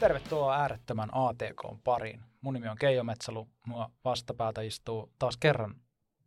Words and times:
Tervetuloa 0.00 0.56
äärettömän 0.56 1.08
ATK 1.12 1.82
pariin. 1.84 2.20
Mun 2.40 2.54
nimi 2.54 2.68
on 2.68 2.76
Keijo 2.76 3.04
Metsalu. 3.04 3.48
Mua 3.66 3.90
vastapäätä 4.04 4.62
istuu 4.62 5.12
taas 5.18 5.36
kerran 5.36 5.74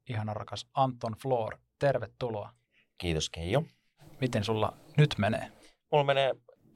ihana 0.10 0.34
rakas 0.34 0.68
Anton 0.74 1.16
Floor. 1.22 1.58
Tervetuloa. 1.80 2.54
Kiitos 2.98 3.30
Keijo. 3.30 3.64
Miten 4.22 4.44
sulla 4.44 4.78
nyt 4.98 5.16
menee? 5.18 5.52
Mulla 5.92 6.04
menee 6.04 6.32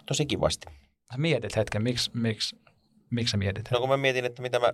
tosi 0.06 0.26
kivasti. 0.26 0.68
Sä 1.12 1.18
mietit 1.18 1.56
hetken, 1.56 1.84
miksi, 1.84 2.12
miksi, 2.14 2.62
miksi 3.10 3.32
sä 3.32 3.38
mietit? 3.38 3.72
No 3.72 3.80
kun 3.80 3.90
mä 3.90 3.98
mietin, 3.98 4.26
että 4.26 4.42
mitä 4.42 4.60
mä, 4.60 4.74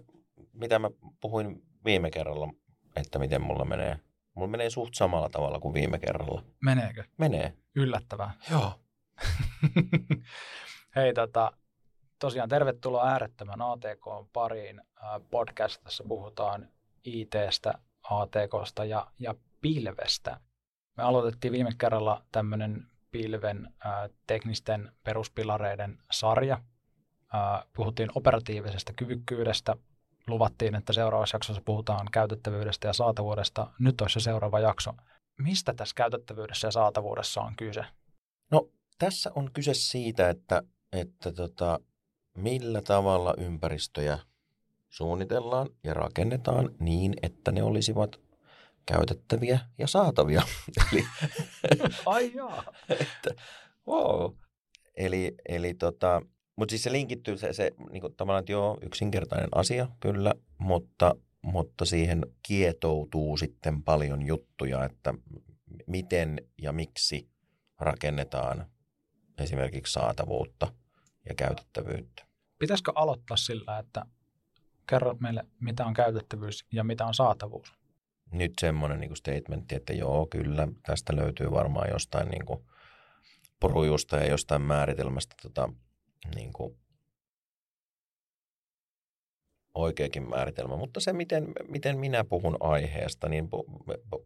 mitä 0.53 0.79
mä 0.79 0.89
puhuin 1.21 1.63
viime 1.85 2.11
kerralla, 2.11 2.53
että 2.95 3.19
miten 3.19 3.41
mulla 3.41 3.65
menee. 3.65 3.99
Mulla 4.35 4.47
menee 4.47 4.69
suht 4.69 4.93
samalla 4.93 5.29
tavalla 5.29 5.59
kuin 5.59 5.73
viime 5.73 5.99
kerralla. 5.99 6.43
Meneekö? 6.63 7.03
Menee. 7.17 7.53
Yllättävää. 7.75 8.33
Joo. 8.51 8.79
Hei, 10.95 11.13
tota, 11.13 11.51
tosiaan 12.21 12.49
tervetuloa 12.49 13.07
äärettömän 13.07 13.61
ATK 13.61 14.31
pariin. 14.33 14.81
Podcastissa 15.31 16.03
puhutaan 16.07 16.67
ITstä, 17.03 17.73
ATKsta 18.03 18.85
ja, 18.85 19.07
ja 19.19 19.35
pilvestä. 19.61 20.39
Me 20.97 21.03
aloitettiin 21.03 21.51
viime 21.51 21.71
kerralla 21.77 22.23
tämmöinen 22.31 22.87
pilven 23.11 23.73
äh, 23.85 24.09
teknisten 24.27 24.91
peruspilareiden 25.03 25.97
sarja. 26.11 26.61
Äh, 27.35 27.67
puhuttiin 27.75 28.09
operatiivisesta 28.15 28.93
kyvykkyydestä. 28.93 29.75
Luvattiin, 30.27 30.75
että 30.75 30.93
seuraavassa 30.93 31.35
jaksossa 31.35 31.61
puhutaan 31.65 32.07
käytettävyydestä 32.11 32.87
ja 32.87 32.93
saatavuudesta. 32.93 33.67
Nyt 33.79 34.01
olisi 34.01 34.13
se 34.13 34.19
seuraava 34.19 34.59
jakso. 34.59 34.93
Mistä 35.37 35.73
tässä 35.73 35.95
käytettävyydessä 35.95 36.67
ja 36.67 36.71
saatavuudessa 36.71 37.41
on 37.41 37.55
kyse? 37.55 37.85
No 38.51 38.67
tässä 38.97 39.31
on 39.35 39.51
kyse 39.53 39.73
siitä, 39.73 40.29
että, 40.29 40.63
että 40.91 41.31
tota, 41.31 41.79
millä 42.37 42.81
tavalla 42.81 43.33
ympäristöjä 43.37 44.19
suunnitellaan 44.89 45.69
ja 45.83 45.93
rakennetaan 45.93 46.69
niin, 46.79 47.13
että 47.21 47.51
ne 47.51 47.63
olisivat 47.63 48.19
käytettäviä 48.85 49.59
ja 49.77 49.87
saatavia. 49.87 50.41
Eli, 50.93 51.03
Ai 52.05 52.31
jaa. 52.35 52.63
että, 52.89 53.43
wow. 53.87 54.31
Eli, 54.95 55.35
eli 55.49 55.73
tota, 55.73 56.21
mutta 56.55 56.71
siis 56.71 56.83
se 56.83 56.91
linkittyy, 56.91 57.37
se, 57.37 57.53
se 57.53 57.71
niin 57.91 58.01
kuin 58.01 58.15
tavallaan, 58.15 58.39
että 58.39 58.51
joo, 58.51 58.77
yksinkertainen 58.81 59.49
asia, 59.55 59.87
kyllä, 59.99 60.33
mutta, 60.57 61.15
mutta 61.41 61.85
siihen 61.85 62.25
kietoutuu 62.43 63.37
sitten 63.37 63.83
paljon 63.83 64.21
juttuja, 64.27 64.85
että 64.85 65.13
miten 65.87 66.47
ja 66.61 66.71
miksi 66.71 67.27
rakennetaan 67.79 68.65
esimerkiksi 69.37 69.93
saatavuutta 69.93 70.73
ja 71.29 71.35
käytettävyyttä. 71.35 72.25
Pitäisikö 72.59 72.91
aloittaa 72.95 73.37
sillä, 73.37 73.79
että 73.79 74.05
kerro 74.89 75.15
meille, 75.19 75.45
mitä 75.59 75.85
on 75.85 75.93
käytettävyys 75.93 76.65
ja 76.71 76.83
mitä 76.83 77.05
on 77.05 77.13
saatavuus? 77.13 77.73
Nyt 78.31 78.53
semmoinen 78.61 78.99
niin 78.99 79.15
statementti, 79.15 79.75
että 79.75 79.93
joo, 79.93 80.25
kyllä, 80.25 80.67
tästä 80.83 81.15
löytyy 81.15 81.51
varmaan 81.51 81.89
jostain 81.91 82.27
niin 82.29 82.45
kuin 82.45 82.65
porujusta 83.59 84.17
ja 84.17 84.29
jostain 84.29 84.61
määritelmästä 84.61 85.35
tota, 85.41 85.69
niin 86.35 86.53
kuin 86.53 86.77
oikeakin 89.73 90.29
määritelmä, 90.29 90.75
mutta 90.75 90.99
se, 90.99 91.13
miten, 91.13 91.47
miten 91.67 91.97
minä 91.97 92.23
puhun 92.23 92.57
aiheesta, 92.59 93.29
niin 93.29 93.49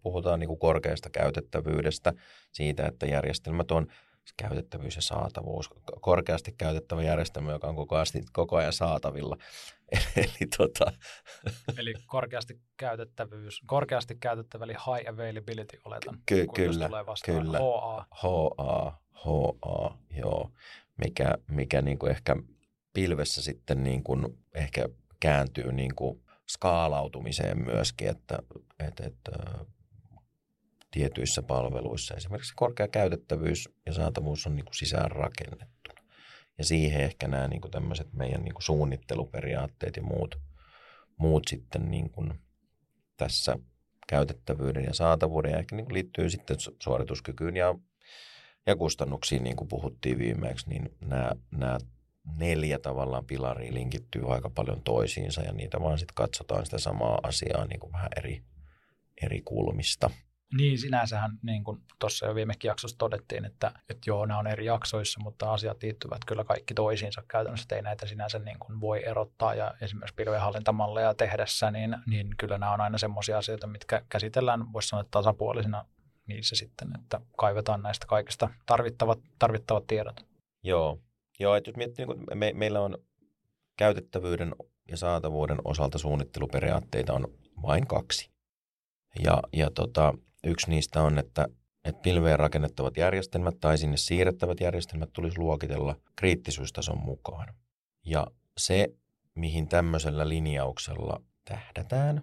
puhutaan 0.03 0.39
niin 0.39 0.47
kuin 0.47 0.59
korkeasta 0.59 1.09
käytettävyydestä, 1.09 2.13
siitä, 2.51 2.85
että 2.85 3.05
järjestelmät 3.05 3.71
on 3.71 3.87
käytettävyys 4.37 4.95
ja 4.95 5.01
saatavuus, 5.01 5.69
korkeasti 6.01 6.55
käytettävä 6.57 7.03
järjestelmä, 7.03 7.51
joka 7.51 7.67
on 7.67 7.75
koko 7.75 7.95
ajan, 7.95 8.05
koko 8.31 8.55
ajan 8.55 8.73
saatavilla. 8.73 9.37
Eli, 10.15 10.47
tota... 10.57 10.91
eli 11.79 11.93
korkeasti 12.05 12.59
käytettävyys, 12.77 13.61
korkeasti 13.65 14.15
käytettävä, 14.15 14.63
eli 14.63 14.73
high 14.73 15.09
availability 15.09 15.79
oletan. 15.85 16.19
Ky- 16.25 16.47
kyllä, 16.55 16.89
kyllä. 17.25 17.59
HA. 17.59 18.05
HA, 18.11 18.99
HA, 19.11 19.97
joo. 20.17 20.51
Mikä, 20.97 21.37
mikä 21.47 21.81
niin 21.81 21.99
kuin 21.99 22.11
ehkä 22.11 22.35
pilvessä 22.93 23.41
sitten 23.41 23.83
niin 23.83 24.03
kuin 24.03 24.37
ehkä 24.53 24.89
kääntyy 25.19 25.71
niin 25.71 25.95
kuin 25.95 26.21
skaalautumiseen 26.47 27.65
myöskin, 27.65 28.07
että, 28.07 28.39
että, 28.79 29.03
että 29.05 29.31
tietyissä 30.91 31.43
palveluissa. 31.43 32.15
Esimerkiksi 32.15 32.53
korkea 32.55 32.87
käytettävyys 32.87 33.69
ja 33.85 33.93
saatavuus 33.93 34.47
on 34.47 34.55
niin 34.55 34.65
kuin 34.65 34.75
sisään 34.75 35.11
rakennettu. 35.11 35.91
Ja 36.57 36.65
siihen 36.65 37.01
ehkä 37.01 37.27
nämä 37.27 37.47
niin 37.47 37.61
kuin 37.61 37.71
tämmöiset 37.71 38.13
meidän 38.13 38.41
niin 38.41 38.53
kuin 38.53 38.63
suunnitteluperiaatteet 38.63 39.95
ja 39.95 40.03
muut, 40.03 40.35
muut 41.17 41.43
sitten 41.47 41.91
niin 41.91 42.09
kuin 42.09 42.33
tässä 43.17 43.57
käytettävyyden 44.07 44.83
ja 44.83 44.93
saatavuuden 44.93 45.51
ja 45.51 45.57
ehkä 45.59 45.75
niin 45.75 45.85
kuin 45.85 45.93
liittyy 45.93 46.29
sitten 46.29 46.57
suorituskykyyn 46.83 47.55
ja, 47.55 47.75
ja 48.65 48.75
kustannuksiin, 48.75 49.43
niin 49.43 49.55
kuin 49.55 49.67
puhuttiin 49.67 50.17
viimeksi, 50.19 50.69
niin 50.69 50.89
nämä, 51.01 51.31
nämä 51.51 51.77
neljä 52.37 52.79
tavallaan 52.79 53.25
pilaria 53.25 53.73
linkittyy 53.73 54.33
aika 54.33 54.49
paljon 54.49 54.81
toisiinsa 54.81 55.41
ja 55.41 55.51
niitä 55.51 55.81
vaan 55.81 55.99
sitten 55.99 56.15
katsotaan 56.15 56.65
sitä 56.65 56.77
samaa 56.77 57.19
asiaa 57.23 57.65
niin 57.65 57.79
kuin 57.79 57.93
vähän 57.93 58.09
eri, 58.17 58.43
eri 59.21 59.41
kulmista. 59.41 60.09
Niin, 60.53 60.79
sinänsähän 60.79 61.31
niin 61.41 61.63
kuin 61.63 61.81
tuossa 61.99 62.25
jo 62.25 62.35
viimekin 62.35 62.69
jaksossa 62.69 62.97
todettiin, 62.97 63.45
että, 63.45 63.71
että 63.89 64.09
joo, 64.09 64.25
nämä 64.25 64.39
on 64.39 64.47
eri 64.47 64.65
jaksoissa, 64.65 65.19
mutta 65.23 65.53
asiat 65.53 65.83
liittyvät 65.83 66.25
kyllä 66.27 66.43
kaikki 66.43 66.73
toisiinsa 66.73 67.23
käytännössä. 67.27 67.75
Ei 67.75 67.81
näitä 67.81 68.05
sinänsä 68.05 68.39
niin 68.39 68.59
kuin 68.59 68.81
voi 68.81 69.05
erottaa 69.05 69.55
ja 69.55 69.73
esimerkiksi 69.81 70.15
pilvenhallintamalleja 70.15 71.13
tehdessä, 71.13 71.71
niin, 71.71 71.97
niin 72.07 72.27
kyllä 72.37 72.57
nämä 72.57 72.73
on 72.73 72.81
aina 72.81 72.97
semmoisia 72.97 73.37
asioita, 73.37 73.67
mitkä 73.67 74.01
käsitellään, 74.09 74.73
voisi 74.73 74.87
sanoa 74.87 75.05
tasapuolisina 75.11 75.85
niissä 76.27 76.55
sitten, 76.55 76.87
että 76.95 77.21
kaivetaan 77.37 77.81
näistä 77.81 78.07
kaikista 78.07 78.49
tarvittavat, 78.65 79.19
tarvittavat 79.39 79.87
tiedot. 79.87 80.25
Joo, 80.63 80.99
joo 81.39 81.55
että 81.55 81.69
jos 81.69 81.77
miettii, 81.77 82.05
niin 82.05 82.25
me, 82.35 82.51
meillä 82.53 82.81
on 82.81 82.97
käytettävyyden 83.77 84.55
ja 84.87 84.97
saatavuuden 84.97 85.57
osalta 85.63 85.97
suunnitteluperiaatteita 85.97 87.13
on 87.13 87.27
vain 87.61 87.87
kaksi. 87.87 88.29
Ja, 89.23 89.41
ja 89.53 89.69
tota, 89.69 90.13
Yksi 90.45 90.69
niistä 90.69 91.01
on, 91.01 91.17
että, 91.17 91.47
että 91.85 92.01
pilveen 92.01 92.39
rakennettavat 92.39 92.97
järjestelmät 92.97 93.55
tai 93.59 93.77
sinne 93.77 93.97
siirrettävät 93.97 94.59
järjestelmät 94.59 95.09
tulisi 95.13 95.37
luokitella 95.37 95.95
kriittisyystason 96.15 96.97
mukaan. 96.97 97.53
Ja 98.05 98.27
se, 98.57 98.87
mihin 99.35 99.67
tämmöisellä 99.67 100.29
linjauksella 100.29 101.21
tähdätään, 101.45 102.21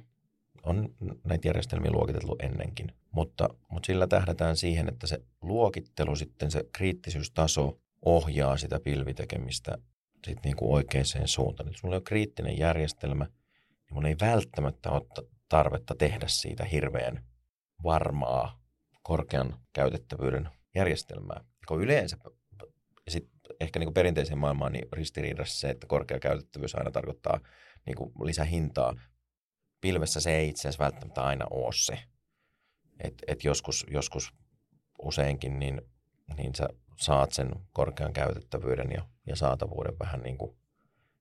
on 0.63 0.95
näitä 1.25 1.49
järjestelmiä 1.49 1.91
luokiteltu 1.91 2.37
ennenkin, 2.43 2.93
mutta, 3.11 3.49
mutta 3.69 3.87
sillä 3.87 4.07
tähdätään 4.07 4.57
siihen, 4.57 4.89
että 4.89 5.07
se 5.07 5.19
luokittelu 5.43 6.17
sitten, 6.17 6.51
se 6.51 6.65
kriittisyystaso 6.73 7.79
ohjaa 8.05 8.57
sitä 8.57 8.81
pilvitekemistä 8.81 9.79
sitten 10.27 10.43
niin 10.45 10.57
kuin 10.57 10.73
oikeaan 10.73 11.07
suuntaan. 11.25 11.69
Jos 11.73 11.83
mulla 11.83 11.97
on 11.97 12.05
kriittinen 12.05 12.59
järjestelmä, 12.59 13.25
niin 13.25 13.95
mun 13.95 14.07
ei 14.07 14.17
välttämättä 14.21 14.91
ole 14.91 15.29
tarvetta 15.49 15.95
tehdä 15.95 16.29
siitä 16.29 16.65
hirveän 16.65 17.25
varmaa 17.83 18.63
korkean 19.03 19.61
käytettävyyden 19.73 20.49
järjestelmää, 20.75 21.45
kun 21.69 21.83
yleensä 21.83 22.17
sit 23.09 23.29
ehkä 23.61 23.79
niin 23.79 23.87
kuin 23.87 23.95
perinteiseen 23.95 24.39
maailmaan 24.39 24.73
niin 24.73 24.89
ristiriidassa 24.93 25.61
se, 25.61 25.71
että 25.71 25.87
korkea 25.87 26.19
käytettävyys 26.19 26.75
aina 26.75 26.91
tarkoittaa 26.91 27.41
niin 27.87 27.97
kuin 27.97 28.13
lisähintaa. 28.25 28.95
Pilvessä 29.81 30.21
se 30.21 30.37
ei 30.37 30.49
itse 30.49 30.61
asiassa 30.61 30.85
välttämättä 30.85 31.23
aina 31.23 31.47
ole 31.51 31.73
se. 31.73 31.99
Et, 33.01 33.15
et 33.27 33.45
joskus, 33.45 33.87
joskus 33.91 34.33
useinkin 35.03 35.59
niin, 35.59 35.83
niin 36.37 36.55
sä 36.55 36.69
saat 36.97 37.33
sen 37.33 37.51
korkean 37.73 38.13
käytettävyyden 38.13 38.91
ja, 38.95 39.09
ja 39.27 39.37
saatavuuden 39.37 39.99
vähän 39.99 40.21
niin 40.21 40.39
kuin 40.39 40.57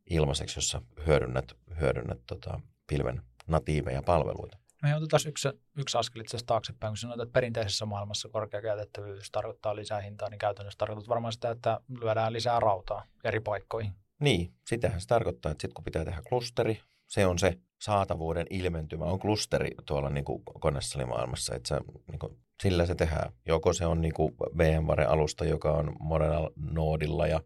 ilmaiseksi, 0.10 0.58
jos 0.58 0.69
sä 0.69 0.81
hyödynnät, 1.08 1.52
hyödynnät 1.80 2.19
tota 2.28 2.62
pilven 2.88 3.22
natiiveja 3.48 4.02
palveluita. 4.02 4.61
Me 4.81 4.95
otetaan 4.95 5.22
yksi, 5.28 5.50
yksi 5.78 5.98
askel 5.98 6.22
itse 6.22 6.30
asiassa 6.30 6.48
taaksepäin, 6.48 6.92
kun 6.92 6.98
sanoit, 6.98 7.22
että 7.22 7.33
perinteisessä 7.33 7.86
maailmassa 7.86 8.30
korkea 8.30 8.62
käytettävyys 8.62 9.31
tarkoittaa 9.31 9.75
lisää 9.75 10.01
hintaa, 10.01 10.30
niin 10.30 10.39
käytännössä 10.39 10.78
tarkoittaa 10.78 11.10
varmaan 11.10 11.33
sitä, 11.33 11.51
että 11.51 11.80
lyödään 12.01 12.33
lisää 12.33 12.60
rautaa 12.60 13.06
eri 13.24 13.39
paikkoihin. 13.39 13.94
Niin, 14.19 14.54
sitähän 14.68 15.01
se 15.01 15.07
tarkoittaa, 15.07 15.51
että 15.51 15.62
sitten 15.62 15.74
kun 15.74 15.83
pitää 15.83 16.06
tehdä 16.06 16.22
klusteri, 16.30 16.81
se 17.07 17.25
on 17.25 17.39
se 17.39 17.57
saatavuuden 17.81 18.48
ilmentymä, 18.50 19.06
on 19.06 19.19
klusteri 19.19 19.69
tuolla 19.86 20.10
niin 20.10 20.25
kuin 20.25 20.44
konesalimaailmassa, 20.60 21.56
että 21.56 21.68
se, 21.68 21.75
niin 22.12 22.19
kuin, 22.19 22.38
sillä 22.63 22.86
se 22.86 22.95
tehdään. 22.95 23.34
Joko 23.45 23.74
se 23.74 23.86
on 23.86 24.01
niin 24.01 24.13
kuin 24.13 24.34
VMware-alusta, 24.57 25.45
joka 25.45 25.72
on 25.72 25.95
Modena 26.00 26.50
Nodilla 26.56 27.27
ja 27.27 27.39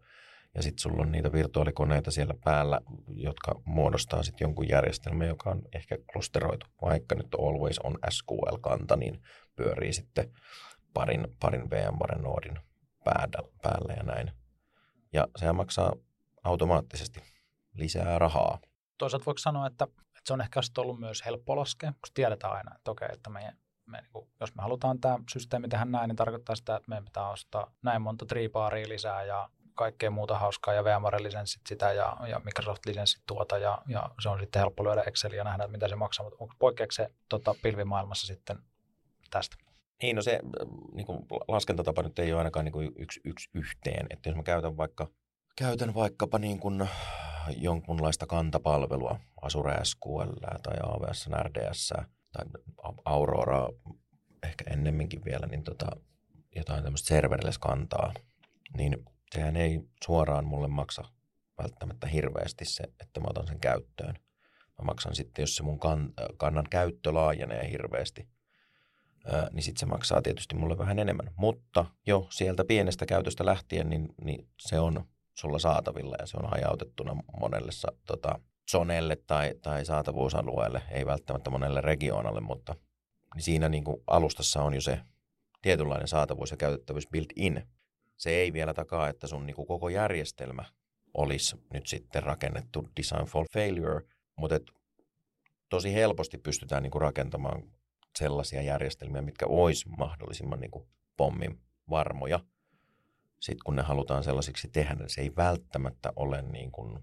ja 0.56 0.62
sitten 0.62 0.78
sulla 0.78 1.02
on 1.02 1.12
niitä 1.12 1.32
virtuaalikoneita 1.32 2.10
siellä 2.10 2.34
päällä, 2.44 2.80
jotka 3.14 3.60
muodostaa 3.64 4.22
sitten 4.22 4.44
jonkun 4.44 4.68
järjestelmän, 4.68 5.28
joka 5.28 5.50
on 5.50 5.62
ehkä 5.74 5.98
klusteroitu. 6.12 6.66
Vaikka 6.82 7.14
nyt 7.14 7.34
Always 7.34 7.78
on 7.78 7.98
SQL-kanta, 8.10 8.96
niin 8.96 9.22
pyörii 9.56 9.92
sitten 9.92 10.32
parin, 10.94 11.28
parin 11.40 11.70
VMware-noodin 11.70 12.58
päällä, 13.04 13.48
päällä 13.62 13.94
ja 13.96 14.02
näin. 14.02 14.32
Ja 15.12 15.28
sehän 15.36 15.56
maksaa 15.56 15.92
automaattisesti 16.44 17.20
lisää 17.74 18.18
rahaa. 18.18 18.58
Toisaalta 18.98 19.26
voiko 19.26 19.38
sanoa, 19.38 19.66
että, 19.66 19.84
että 19.84 20.20
se 20.24 20.32
on 20.32 20.40
ehkä 20.40 20.60
ollut 20.78 21.00
myös 21.00 21.24
helppo 21.24 21.56
laskea, 21.56 21.92
koska 22.00 22.14
tiedetään 22.14 22.52
aina, 22.52 22.74
että 22.76 22.90
okei, 22.90 23.08
että 23.12 23.30
meidän, 23.30 23.56
me, 23.86 24.00
niin 24.00 24.12
kuin, 24.12 24.28
jos 24.40 24.54
me 24.54 24.62
halutaan 24.62 25.00
tämä 25.00 25.18
systeemi 25.32 25.68
tehdä 25.68 25.84
näin, 25.84 26.08
niin 26.08 26.16
tarkoittaa 26.16 26.56
sitä, 26.56 26.76
että 26.76 26.88
meidän 26.88 27.04
pitää 27.04 27.30
ostaa 27.30 27.74
näin 27.82 28.02
monta 28.02 28.26
triipaaria 28.26 28.88
lisää 28.88 29.24
ja 29.24 29.48
kaikkea 29.76 30.10
muuta 30.10 30.38
hauskaa 30.38 30.74
ja 30.74 30.84
VMware-lisenssit 30.84 31.62
sitä 31.68 31.92
ja, 31.92 32.16
ja 32.28 32.40
Microsoft-lisenssit 32.44 33.22
tuota 33.26 33.58
ja, 33.58 33.78
ja, 33.88 34.10
se 34.22 34.28
on 34.28 34.40
sitten 34.40 34.60
helppo 34.60 34.84
lyödä 34.84 35.02
Exceliä 35.06 35.40
ja 35.40 35.44
nähdä, 35.44 35.64
että 35.64 35.72
mitä 35.72 35.88
se 35.88 35.96
maksaa, 35.96 36.24
mutta 36.24 36.36
onko 36.40 36.54
poikkeako 36.58 36.92
se 36.92 37.10
tota, 37.28 37.54
pilvimaailmassa 37.62 38.26
sitten 38.26 38.58
tästä? 39.30 39.56
Niin, 40.02 40.16
no 40.16 40.22
se 40.22 40.40
niin 40.92 41.06
kuin 41.06 41.26
laskentatapa 41.48 42.02
nyt 42.02 42.18
ei 42.18 42.32
ole 42.32 42.38
ainakaan 42.38 42.64
niin 42.64 42.72
kuin 42.72 42.92
yksi, 42.98 43.20
yksi 43.24 43.50
yhteen. 43.54 44.06
Että 44.10 44.28
jos 44.28 44.36
mä 44.36 44.42
käytän 44.42 44.76
vaikka 44.76 45.08
käytän 45.56 45.94
vaikkapa 45.94 46.38
niin 46.38 46.58
kuin 46.58 46.88
jonkunlaista 47.56 48.26
kantapalvelua, 48.26 49.20
Azure 49.42 49.78
SQL 49.82 50.32
tai 50.62 50.76
AWS 50.82 51.28
RDS 51.42 51.92
tai 52.32 52.44
Aurora 53.04 53.68
ehkä 54.42 54.64
ennemminkin 54.70 55.24
vielä, 55.24 55.46
niin 55.46 55.64
tota, 55.64 55.86
jotain 56.56 56.84
tämmöistä 56.84 57.08
serverless 57.08 57.58
kantaa, 57.58 58.14
niin 58.76 59.04
sehän 59.34 59.56
ei 59.56 59.80
suoraan 60.04 60.44
mulle 60.44 60.68
maksa 60.68 61.04
välttämättä 61.62 62.06
hirveästi 62.06 62.64
se, 62.64 62.84
että 63.00 63.20
mä 63.20 63.26
otan 63.30 63.46
sen 63.46 63.60
käyttöön. 63.60 64.14
Mä 64.78 64.84
maksan 64.84 65.14
sitten, 65.14 65.42
jos 65.42 65.56
se 65.56 65.62
mun 65.62 65.80
kan, 65.80 66.12
kannan 66.36 66.66
käyttö 66.70 67.14
laajenee 67.14 67.70
hirveästi, 67.70 68.28
ää, 69.26 69.48
niin 69.52 69.62
sitten 69.62 69.80
se 69.80 69.86
maksaa 69.86 70.22
tietysti 70.22 70.54
mulle 70.54 70.78
vähän 70.78 70.98
enemmän. 70.98 71.30
Mutta 71.36 71.84
jo 72.06 72.26
sieltä 72.30 72.64
pienestä 72.64 73.06
käytöstä 73.06 73.46
lähtien, 73.46 73.90
niin, 73.90 74.08
niin 74.24 74.48
se 74.60 74.80
on 74.80 75.04
sulla 75.34 75.58
saatavilla 75.58 76.16
ja 76.18 76.26
se 76.26 76.36
on 76.36 76.50
hajautettuna 76.50 77.16
monelle 77.40 77.72
tota, 78.06 78.38
zonelle 78.70 79.16
tai, 79.26 79.54
tai 79.62 79.84
saatavuusalueelle, 79.84 80.82
ei 80.90 81.06
välttämättä 81.06 81.50
monelle 81.50 81.80
regionalle, 81.80 82.40
mutta 82.40 82.74
niin 83.34 83.42
siinä 83.42 83.68
niin 83.68 83.84
kuin 83.84 84.02
alustassa 84.06 84.62
on 84.62 84.74
jo 84.74 84.80
se 84.80 85.00
tietynlainen 85.62 86.08
saatavuus 86.08 86.50
ja 86.50 86.56
käytettävyys 86.56 87.08
built-in. 87.12 87.66
Se 88.16 88.30
ei 88.30 88.52
vielä 88.52 88.74
takaa, 88.74 89.08
että 89.08 89.26
sun 89.26 89.46
niin 89.46 89.56
kuin 89.56 89.68
koko 89.68 89.88
järjestelmä 89.88 90.64
olisi 91.14 91.56
nyt 91.72 91.86
sitten 91.86 92.22
rakennettu 92.22 92.88
design 92.96 93.24
for 93.24 93.46
failure, 93.52 94.00
mutta 94.36 94.56
et 94.56 94.70
tosi 95.68 95.94
helposti 95.94 96.38
pystytään 96.38 96.82
niin 96.82 96.90
kuin 96.90 97.02
rakentamaan 97.02 97.62
sellaisia 98.18 98.62
järjestelmiä, 98.62 99.22
mitkä 99.22 99.46
olisi 99.46 99.88
mahdollisimman 99.88 100.60
niin 100.60 100.70
kuin 100.70 100.88
pommin 101.16 101.60
varmoja– 101.90 102.40
sitten 103.40 103.64
kun 103.64 103.76
ne 103.76 103.82
halutaan 103.82 104.24
sellaisiksi 104.24 104.68
tehdä, 104.68 104.94
niin 104.94 105.10
se 105.10 105.20
ei 105.20 105.36
välttämättä 105.36 106.12
ole 106.16 106.42
niin 106.42 106.72
kuin 106.72 106.98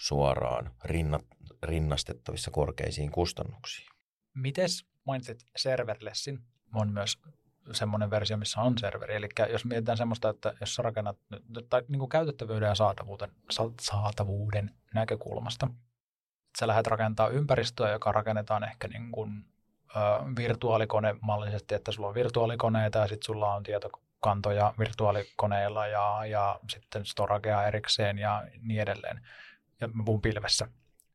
suoraan 0.00 0.74
rinnat, 0.84 1.26
rinnastettavissa 1.62 2.50
korkeisiin 2.50 3.10
kustannuksiin. 3.10 3.88
Mites 4.34 4.86
mainitsit 5.06 5.44
serverlessin? 5.56 6.38
On 6.74 6.92
myös 6.92 7.18
semmoinen 7.72 8.10
versio, 8.10 8.36
missä 8.36 8.60
on 8.60 8.78
serveri. 8.78 9.14
Eli 9.14 9.28
jos 9.50 9.64
mietitään 9.64 9.98
semmoista, 9.98 10.28
että 10.28 10.54
jos 10.60 10.74
sä 10.74 10.82
rakennat, 10.82 11.16
tai 11.70 11.82
niin 11.88 11.98
kuin 11.98 12.08
käytettävyyden 12.08 12.68
ja 12.68 12.74
saatavuuden, 12.74 13.30
saatavuuden 13.80 14.70
näkökulmasta, 14.94 15.66
että 15.66 16.58
sä 16.58 16.66
lähdet 16.66 16.86
rakentaa 16.86 17.28
ympäristöä, 17.28 17.90
joka 17.90 18.12
rakennetaan 18.12 18.64
ehkä 18.64 18.88
niin 18.88 19.12
kuin, 19.12 19.44
ö, 19.96 20.00
virtuaalikone 20.36 21.14
mallisesti, 21.20 21.74
että 21.74 21.92
sulla 21.92 22.08
on 22.08 22.14
virtuaalikoneita 22.14 22.98
ja 22.98 23.06
sitten 23.06 23.26
sulla 23.26 23.54
on 23.54 23.62
tieto, 23.62 23.90
kantoja 24.20 24.74
virtuaalikoneilla 24.78 25.86
ja, 25.86 26.20
ja 26.26 26.60
sitten 26.70 27.06
storagea 27.06 27.66
erikseen 27.66 28.18
ja 28.18 28.42
niin 28.62 28.80
edelleen. 28.80 29.20
Ja 29.80 29.88
mä 29.88 30.02
puhun 30.04 30.22
pilvessä. 30.22 30.68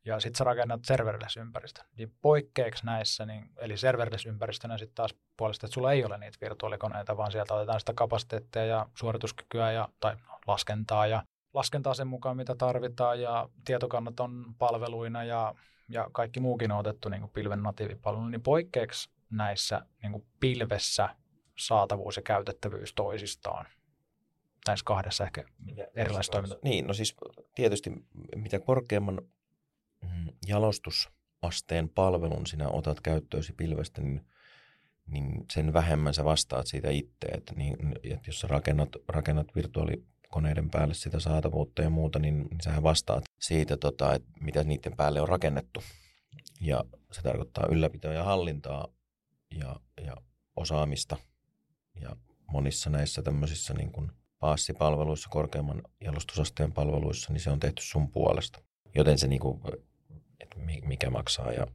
Ja 0.07 0.19
sitten 0.19 0.38
sä 0.38 0.44
rakennat 0.44 0.86
serverless-ympäristön. 0.86 1.86
Niin 1.98 2.12
poikkeeksi 2.21 2.86
näissä, 2.86 3.25
niin, 3.25 3.50
eli 3.57 3.77
serverless-ympäristönä 3.77 4.77
sitten 4.77 4.95
taas 4.95 5.15
puolesta, 5.38 5.65
että 5.65 5.74
sulla 5.74 5.92
ei 5.92 6.06
ole 6.06 6.18
niitä 6.18 6.38
virtuaalikoneita, 6.42 7.18
vaan 7.18 7.31
sieltä 7.31 7.54
otetaan 7.54 7.80
sitä 7.80 7.94
kapasiteettia 7.94 8.65
ja 8.65 8.89
suorituskykyä 8.95 9.71
ja, 9.71 9.89
tai 10.00 10.15
laskentaa 10.48 11.07
ja 11.07 11.24
laskentaa 11.54 11.94
sen 11.94 12.07
mukaan, 12.07 12.38
mitä 12.38 12.56
tarvitaan 12.56 13.21
ja 13.21 13.50
tietokannat 13.65 14.19
on 14.19 14.45
palveluina 14.57 15.24
ja, 15.24 15.56
ja 15.89 16.09
kaikki 16.12 16.39
muukin 16.39 16.71
on 16.71 16.80
otettu 16.80 17.09
niin 17.09 17.21
kuin 17.21 17.31
pilven 17.31 17.63
natiivipalvelu, 17.63 18.27
niin 18.27 18.44
poikkeeksi 18.44 19.09
näissä 19.30 19.81
niin 20.04 20.12
kuin 20.12 20.25
pilvessä 20.39 21.09
saatavuus 21.57 22.15
ja 22.15 22.21
käytettävyys 22.21 22.94
toisistaan? 22.94 23.65
Näissä 24.68 24.83
kahdessa 24.86 25.24
ehkä 25.24 25.44
erilaisissa 25.95 26.31
toiminta. 26.31 26.57
Niin, 26.63 26.88
no 26.88 26.94
siis 26.94 27.15
tietysti 27.56 27.92
mitä 28.36 28.59
korkeamman 28.59 29.15
mm, 29.15 29.27
jalostusasteen 30.48 31.89
palvelun 31.89 32.48
sinä 32.48 32.69
otat 32.69 33.01
käyttöösi 33.01 33.54
pilvestä, 33.54 34.01
niin, 34.01 34.25
niin 35.07 35.45
sen 35.54 35.74
vähemmän 35.74 36.13
sä 36.13 36.25
vastaat 36.25 36.68
siitä 36.68 36.89
itse. 36.89 37.27
Että, 37.27 37.54
niin, 37.56 37.75
että 38.04 38.30
jos 38.30 38.39
sä 38.39 38.48
rakennat, 38.48 38.89
rakennat 39.07 39.48
virtuaalikoneiden 39.56 40.69
päälle 40.69 40.94
sitä 40.94 41.19
saatavuutta 41.19 41.81
ja 41.81 41.89
muuta, 41.89 42.19
niin, 42.19 42.38
niin 42.38 42.62
sähän 42.63 42.83
vastaat 42.83 43.24
siitä, 43.39 43.77
tota, 43.77 44.13
että 44.13 44.30
mitä 44.39 44.63
niiden 44.63 44.95
päälle 44.98 45.21
on 45.21 45.27
rakennettu. 45.27 45.83
Ja 46.62 46.83
se 47.12 47.21
tarkoittaa 47.21 47.68
ylläpitoa 47.71 48.13
ja 48.13 48.24
hallintaa 48.24 48.88
ja, 49.51 49.75
ja 50.06 50.15
osaamista– 50.56 51.18
ja 52.01 52.15
monissa 52.51 52.89
näissä 52.89 53.21
tämmöisissä 53.21 53.74
niin 53.74 53.92
kuin 53.92 54.12
paassipalveluissa, 54.39 55.30
korkeamman 55.30 55.81
jalostusasteen 56.01 56.74
palveluissa, 56.74 57.33
niin 57.33 57.42
se 57.42 57.50
on 57.50 57.59
tehty 57.59 57.81
sun 57.81 58.12
puolesta. 58.12 58.62
Joten 58.95 59.18
se, 59.18 59.27
niin 59.27 59.39
kuin, 59.39 59.62
että 60.39 60.56
mikä 60.84 61.10
maksaa 61.10 61.51
ja 61.51 61.68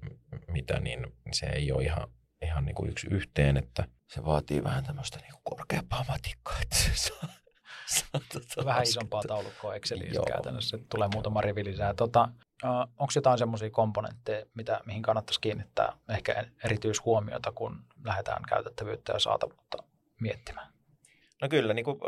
mitä, 0.49 0.81
niin 0.81 1.06
se 1.32 1.47
ei 1.47 1.73
ole 1.73 1.82
ihan, 1.82 2.09
ihan 2.43 2.64
niin 2.64 2.75
kuin 2.75 2.91
yksi 2.91 3.06
yhteen, 3.11 3.56
että 3.56 3.85
se 4.09 4.25
vaatii 4.25 4.64
vähän 4.64 4.85
tämmöistä 4.85 5.19
niin 5.19 5.32
kuin 5.32 5.56
korkeampaa 5.56 6.05
matikkaa, 6.09 6.59
että 6.62 6.76
se 6.76 6.91
saa, 6.94 7.29
saa 7.97 8.20
tota 8.32 8.64
Vähän 8.64 8.82
isompaa 8.82 9.23
taulukkoa 9.29 9.75
Exceliin 9.75 10.12
käytännössä, 10.26 10.76
että 10.76 10.88
tulee 10.88 11.09
muutama 11.12 11.41
rivi 11.41 11.64
lisää. 11.64 11.94
Tota, 11.94 12.29
onko 12.99 13.12
jotain 13.14 13.38
semmoisia 13.38 13.70
komponentteja, 13.70 14.47
mitä, 14.55 14.81
mihin 14.87 15.03
kannattaisi 15.03 15.41
kiinnittää 15.41 15.97
ehkä 16.08 16.47
erityishuomiota, 16.65 17.53
kun 17.53 17.85
lähdetään 18.05 18.43
käytettävyyttä 18.49 19.12
ja 19.12 19.19
saatavuutta 19.19 19.79
miettimään? 20.20 20.72
No 21.43 21.48
kyllä, 21.48 21.75
niin 21.75 21.84
kuin 21.84 21.98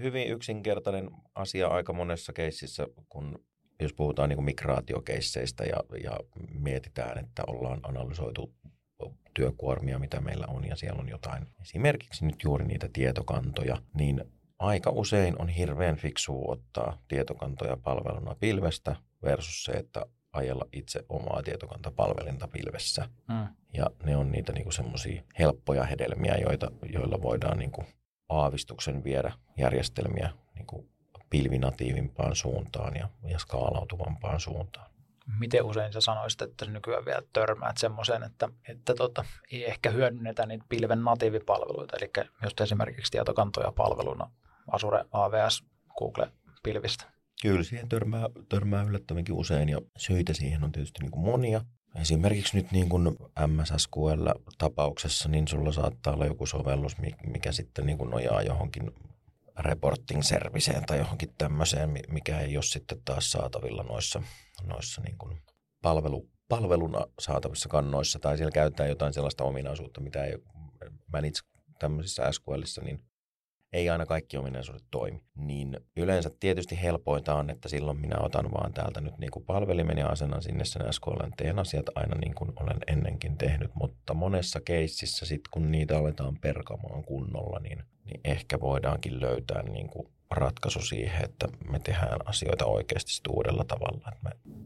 hyvin 0.00 0.28
yksinkertainen 0.28 1.10
asia 1.34 1.68
aika 1.68 1.92
monessa 1.92 2.32
keississä, 2.32 2.86
kun 3.08 3.44
jos 3.82 3.92
puhutaan 3.92 4.28
niin 4.28 4.44
migraatiokeisseistä 4.44 5.64
ja, 5.64 5.76
ja 6.02 6.18
mietitään, 6.58 7.18
että 7.18 7.42
ollaan 7.46 7.80
analysoitu 7.82 8.52
työkuormia, 9.34 9.98
mitä 9.98 10.20
meillä 10.20 10.46
on, 10.48 10.64
ja 10.64 10.76
siellä 10.76 11.00
on 11.00 11.08
jotain, 11.08 11.46
esimerkiksi 11.62 12.26
nyt 12.26 12.42
juuri 12.44 12.64
niitä 12.64 12.88
tietokantoja, 12.92 13.76
niin 13.94 14.24
aika 14.58 14.90
usein 14.90 15.40
on 15.40 15.48
hirveän 15.48 15.96
fiksu 15.96 16.50
ottaa 16.50 16.98
tietokantoja 17.08 17.76
palveluna 17.76 18.34
pilvestä 18.40 18.96
versus 19.22 19.64
se, 19.64 19.72
että 19.72 20.06
ajella 20.32 20.64
itse 20.72 21.04
omaa 21.08 21.42
tietokantapalvelinta 21.42 22.48
pilvessä. 22.48 23.08
Mm. 23.28 23.46
Ja 23.74 23.90
ne 24.04 24.16
on 24.16 24.32
niitä 24.32 24.52
niinku 24.52 24.70
semmoisia 24.70 25.22
helppoja 25.38 25.84
hedelmiä, 25.84 26.34
joita, 26.34 26.70
joilla 26.92 27.22
voidaan 27.22 27.58
niinku 27.58 27.84
aavistuksen 28.28 29.04
viedä 29.04 29.32
järjestelmiä 29.58 30.30
pilvinatiivimpaan 31.32 32.36
suuntaan 32.36 32.96
ja, 32.96 33.08
ja 33.24 33.38
skaalautuvampaan 33.38 34.40
suuntaan. 34.40 34.90
Miten 35.38 35.64
usein 35.64 35.92
sä 35.92 36.00
sanoisit, 36.00 36.42
että 36.42 36.66
nykyään 36.66 37.04
vielä 37.04 37.22
törmäät 37.32 37.78
semmoiseen, 37.78 38.22
että, 38.22 38.48
että 38.68 38.94
tota, 38.94 39.24
ei 39.52 39.64
ehkä 39.68 39.90
hyödynnetä 39.90 40.46
niitä 40.46 40.64
pilven 40.68 41.04
natiivipalveluita, 41.04 41.96
eli 41.96 42.10
just 42.42 42.60
esimerkiksi 42.60 43.10
tietokantoja 43.10 43.72
palveluna 43.72 44.30
Azure, 44.72 45.04
AWS, 45.12 45.64
Google 45.98 46.32
pilvistä? 46.62 47.04
Kyllä 47.42 47.62
siihen 47.62 47.88
törmää, 47.88 48.26
törmää 48.48 48.82
yllättävänkin 48.82 49.34
usein 49.34 49.68
ja 49.68 49.80
syitä 49.96 50.34
siihen 50.34 50.64
on 50.64 50.72
tietysti 50.72 51.00
niin 51.00 51.10
kuin 51.10 51.24
monia. 51.24 51.60
Esimerkiksi 52.00 52.56
nyt 52.56 52.72
niin 52.72 52.88
kuin 52.88 53.16
MSSQL-tapauksessa, 53.46 55.28
niin 55.28 55.48
sulla 55.48 55.72
saattaa 55.72 56.14
olla 56.14 56.26
joku 56.26 56.46
sovellus, 56.46 56.96
mikä 57.26 57.52
sitten 57.52 57.86
niin 57.86 57.98
kuin 57.98 58.10
nojaa 58.10 58.42
johonkin 58.42 58.90
reporting 59.58 60.22
serviceen 60.22 60.86
tai 60.86 60.98
johonkin 60.98 61.34
tämmöiseen, 61.38 61.98
mikä 62.08 62.40
ei 62.40 62.56
ole 62.56 62.62
sitten 62.62 63.02
taas 63.04 63.32
saatavilla 63.32 63.82
noissa, 63.82 64.22
noissa 64.66 65.02
niin 65.02 65.18
kuin 65.18 65.42
palvelu, 65.82 66.28
palveluna 66.48 67.06
saatavissa 67.18 67.68
kannoissa, 67.68 68.18
tai 68.18 68.36
siellä 68.36 68.52
käytetään 68.52 68.88
jotain 68.88 69.12
sellaista 69.12 69.44
ominaisuutta, 69.44 70.00
mitä 70.00 70.24
ei 70.24 70.38
manage 71.12 71.40
tämmöisissä 71.78 72.32
SQLissa, 72.32 72.82
niin 72.82 73.00
ei 73.72 73.90
aina 73.90 74.06
kaikki 74.06 74.36
ominaisuudet 74.36 74.84
toimi. 74.90 75.22
Niin 75.36 75.80
yleensä 75.96 76.30
tietysti 76.40 76.82
helpointa 76.82 77.34
on, 77.34 77.50
että 77.50 77.68
silloin 77.68 78.00
minä 78.00 78.16
otan 78.20 78.52
vaan 78.52 78.72
täältä 78.72 79.00
nyt 79.00 79.18
niin 79.18 79.30
kuin 79.30 79.44
palvelimen 79.44 79.98
ja 79.98 80.06
asennan 80.06 80.42
sinne 80.42 80.64
sen 80.64 80.92
SQL, 80.92 81.28
teen 81.36 81.58
asiat 81.58 81.86
aina 81.94 82.14
niin 82.18 82.34
kuin 82.34 82.52
olen 82.56 82.78
ennenkin 82.86 83.38
tehnyt, 83.38 83.70
mutta 83.74 84.14
monessa 84.14 84.60
keississä 84.60 85.26
sitten 85.26 85.50
kun 85.50 85.70
niitä 85.70 85.98
aletaan 85.98 86.36
perkamaan 86.40 87.04
kunnolla, 87.04 87.60
niin, 87.60 87.84
niin 88.12 88.20
ehkä 88.24 88.60
voidaankin 88.60 89.20
löytää 89.20 89.62
niin 89.62 89.88
kuin 89.88 90.08
ratkaisu 90.30 90.80
siihen, 90.80 91.24
että 91.24 91.48
me 91.70 91.78
tehdään 91.78 92.28
asioita 92.28 92.66
oikeasti 92.66 93.12
uudella 93.28 93.64
tavalla. 93.64 94.12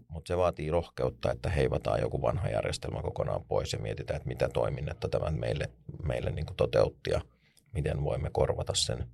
Mutta 0.08 0.28
se 0.28 0.36
vaatii 0.36 0.70
rohkeutta, 0.70 1.32
että 1.32 1.50
heivataan 1.50 2.00
joku 2.00 2.22
vanha 2.22 2.48
järjestelmä 2.48 3.02
kokonaan 3.02 3.44
pois 3.44 3.72
ja 3.72 3.78
mietitään, 3.78 4.16
että 4.16 4.28
mitä 4.28 4.48
toiminnetta 4.48 5.08
tämä 5.08 5.30
meille, 5.30 5.70
meille 6.02 6.30
niin 6.30 6.46
kuin 6.46 6.56
toteutti 6.56 7.10
ja 7.10 7.20
miten 7.72 8.04
voimme 8.04 8.30
korvata 8.32 8.74
sen 8.74 9.10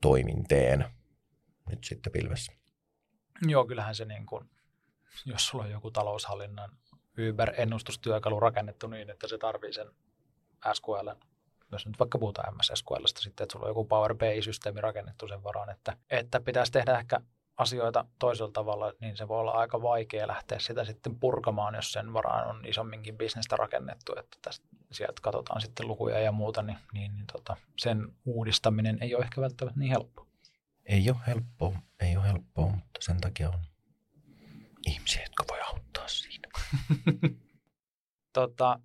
toiminteen 0.00 0.84
nyt 1.70 1.84
sitten 1.84 2.12
pilvessä. 2.12 2.52
Joo, 3.46 3.64
kyllähän 3.64 3.94
se 3.94 4.04
niin 4.04 4.26
kuin, 4.26 4.50
jos 5.26 5.46
sulla 5.46 5.64
on 5.64 5.70
joku 5.70 5.90
taloushallinnan 5.90 6.70
Uber-ennustustyökalu 7.18 8.40
rakennettu 8.40 8.86
niin, 8.86 9.10
että 9.10 9.28
se 9.28 9.38
tarvii 9.38 9.72
sen 9.72 9.86
SQL, 10.74 11.08
jos 11.72 11.86
nyt 11.86 11.98
vaikka 11.98 12.18
puhutaan 12.18 12.56
MS 12.56 12.72
SQLista 12.74 13.20
sitten, 13.20 13.44
että 13.44 13.52
sulla 13.52 13.66
on 13.66 13.70
joku 13.70 13.84
Power 13.84 14.14
BI-systeemi 14.14 14.80
rakennettu 14.80 15.28
sen 15.28 15.44
varaan, 15.44 15.70
että, 15.70 15.96
että 16.10 16.40
pitäisi 16.40 16.72
tehdä 16.72 16.98
ehkä 16.98 17.20
asioita 17.56 18.04
toisella 18.18 18.52
tavalla, 18.52 18.92
niin 19.00 19.16
se 19.16 19.28
voi 19.28 19.40
olla 19.40 19.50
aika 19.50 19.82
vaikea 19.82 20.26
lähteä 20.26 20.58
sitä 20.58 20.84
sitten 20.84 21.20
purkamaan, 21.20 21.74
jos 21.74 21.92
sen 21.92 22.12
varaan 22.12 22.48
on 22.48 22.66
isomminkin 22.66 23.18
bisnestä 23.18 23.56
rakennettu, 23.56 24.12
että 24.18 24.38
tästä, 24.42 24.66
sieltä 24.92 25.22
katsotaan 25.22 25.60
sitten 25.60 25.88
lukuja 25.88 26.18
ja 26.18 26.32
muuta, 26.32 26.62
niin, 26.62 26.78
niin, 26.92 27.14
niin 27.14 27.26
tota, 27.32 27.56
sen 27.78 28.08
uudistaminen 28.24 28.98
ei 29.00 29.14
ole 29.14 29.24
ehkä 29.24 29.40
välttämättä 29.40 29.80
niin 29.80 29.90
helppo. 29.90 30.26
Ei 30.86 31.10
ole 31.10 31.18
helppoa, 31.26 31.78
ei 32.00 32.16
ole 32.16 32.26
helppoa, 32.26 32.66
mutta 32.66 33.00
sen 33.00 33.20
takia 33.20 33.48
on 33.48 33.60
ihmisiä, 34.86 35.22
jotka 35.22 35.44
voi 35.50 35.60
auttaa 35.60 36.08
siinä. 36.08 36.48
tota, 38.32 38.80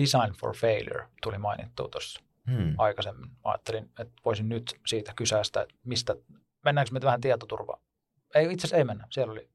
Design 0.00 0.32
for 0.40 0.56
Failure 0.56 1.06
tuli 1.22 1.38
mainittua 1.38 1.88
tuossa 1.88 2.20
hmm. 2.50 2.74
aikaisemmin. 2.78 3.30
Mä 3.30 3.36
ajattelin, 3.44 3.84
että 3.84 4.14
voisin 4.24 4.48
nyt 4.48 4.80
siitä 4.86 5.12
kysäistä, 5.16 5.62
että 5.62 5.74
mistä, 5.84 6.16
mennäänkö 6.64 6.92
me 6.92 7.00
vähän 7.02 7.20
tietoturvaa? 7.20 7.80
Ei, 8.34 8.44
itse 8.44 8.66
asiassa 8.66 8.76
ei 8.76 8.84
mennä. 8.84 9.06
Siellä 9.10 9.32
oli, 9.32 9.48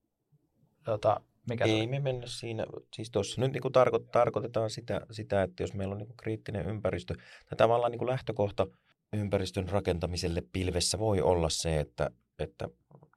tota, 0.83 1.21
mikä 1.49 1.65
Ei 1.65 1.87
me 1.87 1.99
mennä 1.99 2.27
siinä, 2.27 2.65
siis 2.93 3.11
tuossa 3.11 3.41
nyt 3.41 3.51
niin 3.51 3.61
kuin 3.61 3.71
tarko, 3.71 3.99
tarkoitetaan 3.99 4.69
sitä, 4.69 5.01
sitä, 5.11 5.43
että 5.43 5.63
jos 5.63 5.73
meillä 5.73 5.91
on 5.91 5.97
niin 5.97 6.07
kuin 6.07 6.17
kriittinen 6.17 6.65
ympäristö, 6.65 7.13
tai 7.49 7.57
tavallaan 7.57 7.91
niin 7.91 7.99
kuin 7.99 8.09
lähtökohta 8.09 8.67
ympäristön 9.13 9.69
rakentamiselle 9.69 10.43
pilvessä 10.53 10.99
voi 10.99 11.21
olla 11.21 11.49
se, 11.49 11.79
että, 11.79 12.11
että 12.39 12.69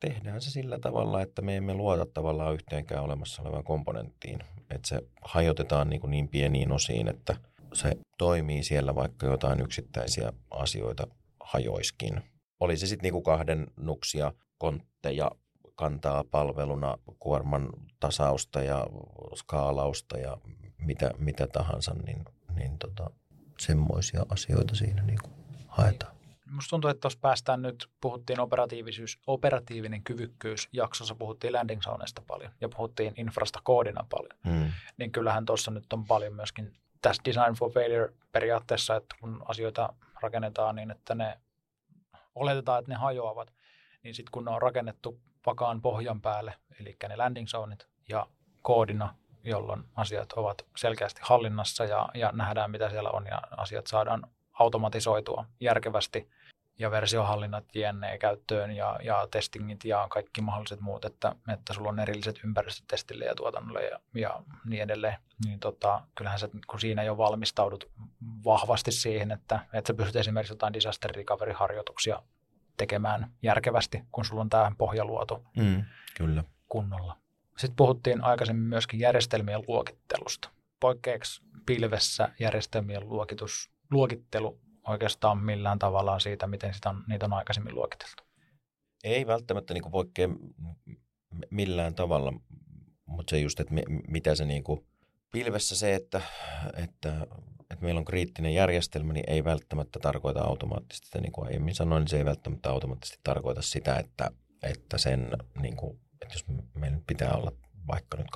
tehdään 0.02 0.40
se 0.40 0.50
sillä 0.50 0.78
tavalla, 0.78 1.22
että 1.22 1.42
me 1.42 1.56
emme 1.56 1.74
luota 1.74 2.06
tavallaan 2.06 2.54
yhteenkään 2.54 3.04
olemassa 3.04 3.42
olevaan 3.42 3.64
komponenttiin. 3.64 4.38
Että 4.70 4.88
se 4.88 5.00
hajotetaan 5.22 5.90
niin, 5.90 6.00
kuin 6.00 6.10
niin 6.10 6.28
pieniin 6.28 6.72
osiin, 6.72 7.08
että 7.08 7.36
se 7.72 7.96
toimii 8.18 8.62
siellä 8.62 8.94
vaikka 8.94 9.26
jotain 9.26 9.60
yksittäisiä 9.60 10.32
asioita 10.50 11.06
hajoiskin. 11.40 12.22
Oli 12.60 12.76
se 12.76 12.86
sitten 12.86 13.12
niin 13.12 13.22
kahden 13.22 13.66
nuksia, 13.76 14.32
kontteja, 14.58 15.30
kantaa 15.74 16.24
palveluna 16.30 16.98
kuorman 17.18 17.68
tasausta 18.00 18.62
ja 18.62 18.86
skaalausta 19.34 20.18
ja 20.18 20.38
mitä, 20.78 21.10
mitä 21.18 21.46
tahansa, 21.46 21.94
niin, 22.06 22.24
niin 22.54 22.78
tota, 22.78 23.10
semmoisia 23.58 24.26
asioita 24.28 24.74
siinä 24.74 25.02
niin 25.02 25.18
kuin 25.22 25.34
haetaan. 25.66 26.21
Musta 26.52 26.70
tuntuu, 26.70 26.90
että 26.90 27.00
tuossa 27.00 27.18
päästään 27.22 27.62
nyt, 27.62 27.88
puhuttiin 28.00 28.40
operatiivisuus, 28.40 29.18
operatiivinen 29.26 30.02
kyvykkyys, 30.02 30.68
jaksossa 30.72 31.14
puhuttiin 31.14 31.52
landing 31.52 31.80
zoneista 31.80 32.22
paljon 32.26 32.52
ja 32.60 32.68
puhuttiin 32.68 33.14
infrasta 33.16 33.60
koodina 33.62 34.06
paljon. 34.10 34.38
Hmm. 34.48 34.72
Niin 34.96 35.12
kyllähän 35.12 35.46
tuossa 35.46 35.70
nyt 35.70 35.92
on 35.92 36.06
paljon 36.06 36.34
myöskin 36.34 36.72
tässä 37.02 37.22
design 37.24 37.54
for 37.54 37.72
failure 37.72 38.12
periaatteessa, 38.32 38.96
että 38.96 39.16
kun 39.20 39.42
asioita 39.48 39.94
rakennetaan 40.22 40.76
niin, 40.76 40.90
että 40.90 41.14
ne 41.14 41.40
oletetaan, 42.34 42.78
että 42.78 42.92
ne 42.92 42.96
hajoavat, 42.96 43.52
niin 44.02 44.14
sitten 44.14 44.30
kun 44.32 44.44
ne 44.44 44.50
on 44.50 44.62
rakennettu 44.62 45.20
vakaan 45.46 45.82
pohjan 45.82 46.20
päälle, 46.20 46.54
eli 46.80 46.96
ne 47.08 47.16
landing 47.16 47.48
zoneit 47.48 47.86
ja 48.08 48.26
koodina, 48.62 49.14
jolloin 49.44 49.84
asiat 49.94 50.32
ovat 50.32 50.66
selkeästi 50.76 51.20
hallinnassa 51.24 51.84
ja, 51.84 52.08
ja 52.14 52.30
nähdään, 52.32 52.70
mitä 52.70 52.90
siellä 52.90 53.10
on 53.10 53.26
ja 53.26 53.42
asiat 53.56 53.86
saadaan 53.86 54.26
automatisoitua 54.52 55.44
järkevästi 55.60 56.28
ja 56.82 56.90
versiohallinnat 56.90 57.64
jne. 57.74 58.18
käyttöön 58.18 58.72
ja, 58.72 58.98
ja 59.02 59.28
testingit 59.30 59.84
ja 59.84 60.06
kaikki 60.10 60.40
mahdolliset 60.40 60.80
muut, 60.80 61.04
että, 61.04 61.36
että 61.52 61.72
sulla 61.72 61.88
on 61.88 61.98
erilliset 61.98 62.40
ympäristöt 62.44 62.86
testille 62.86 63.24
ja 63.24 63.34
tuotannolle 63.34 63.84
ja, 63.84 64.00
ja 64.14 64.42
niin 64.64 64.82
edelleen, 64.82 65.16
niin 65.44 65.60
tota, 65.60 66.02
kyllähän 66.14 66.38
sä, 66.38 66.48
kun 66.66 66.80
siinä 66.80 67.02
jo 67.02 67.16
valmistaudut 67.16 67.90
vahvasti 68.44 68.92
siihen, 68.92 69.30
että, 69.32 69.60
että 69.72 69.88
sä 69.88 69.94
pystyt 69.94 70.16
esimerkiksi 70.16 70.52
jotain 70.52 70.72
disaster 70.72 71.10
recovery-harjoituksia 71.10 72.22
tekemään 72.76 73.32
järkevästi, 73.42 74.02
kun 74.12 74.24
sulla 74.24 74.40
on 74.40 74.50
tämä 74.50 74.72
pohja 74.78 75.04
luotu 75.04 75.46
mm, 75.56 75.84
kyllä. 76.16 76.44
kunnolla. 76.68 77.16
Sitten 77.56 77.76
puhuttiin 77.76 78.24
aikaisemmin 78.24 78.68
myöskin 78.68 79.00
järjestelmien 79.00 79.62
luokittelusta. 79.68 80.50
Poikkeeksi 80.80 81.42
pilvessä 81.66 82.28
järjestelmien 82.40 83.08
luokitus, 83.08 83.70
luokittelu 83.90 84.58
oikeastaan 84.86 85.38
millään 85.38 85.78
tavalla 85.78 86.18
siitä, 86.18 86.46
miten 86.46 86.74
sitä 86.74 86.90
on, 86.90 87.04
niitä 87.08 87.26
on 87.26 87.32
aikaisemmin 87.32 87.74
luokiteltu? 87.74 88.22
Ei 89.04 89.26
välttämättä 89.26 89.74
niin 89.74 89.90
poikkea 89.90 90.28
millään 91.50 91.94
tavalla, 91.94 92.32
mutta 93.06 93.30
se 93.30 93.38
just, 93.38 93.60
että 93.60 93.74
mitä 94.08 94.34
se 94.34 94.44
niin 94.44 94.64
kuin, 94.64 94.86
pilvessä 95.32 95.76
se, 95.76 95.94
että, 95.94 96.20
että, 96.76 97.26
että 97.70 97.84
meillä 97.84 97.98
on 97.98 98.04
kriittinen 98.04 98.54
järjestelmä, 98.54 99.12
niin 99.12 99.30
ei 99.30 99.44
välttämättä 99.44 99.98
tarkoita 99.98 100.42
automaattisesti, 100.42 101.06
että 101.08 101.20
niin 101.20 101.32
kuin 101.32 101.46
aiemmin 101.46 101.74
sanoin, 101.74 102.00
niin 102.00 102.08
se 102.08 102.18
ei 102.18 102.24
välttämättä 102.24 102.70
automaattisesti 102.70 103.20
tarkoita 103.24 103.62
sitä, 103.62 103.96
että, 103.96 104.30
että 104.62 104.98
sen, 104.98 105.30
niin 105.62 105.76
kuin, 105.76 105.98
että 106.22 106.34
jos 106.34 106.44
meillä 106.74 106.98
pitää 107.06 107.32
olla 107.32 107.52
vaikka 107.86 108.16
nyt 108.16 108.26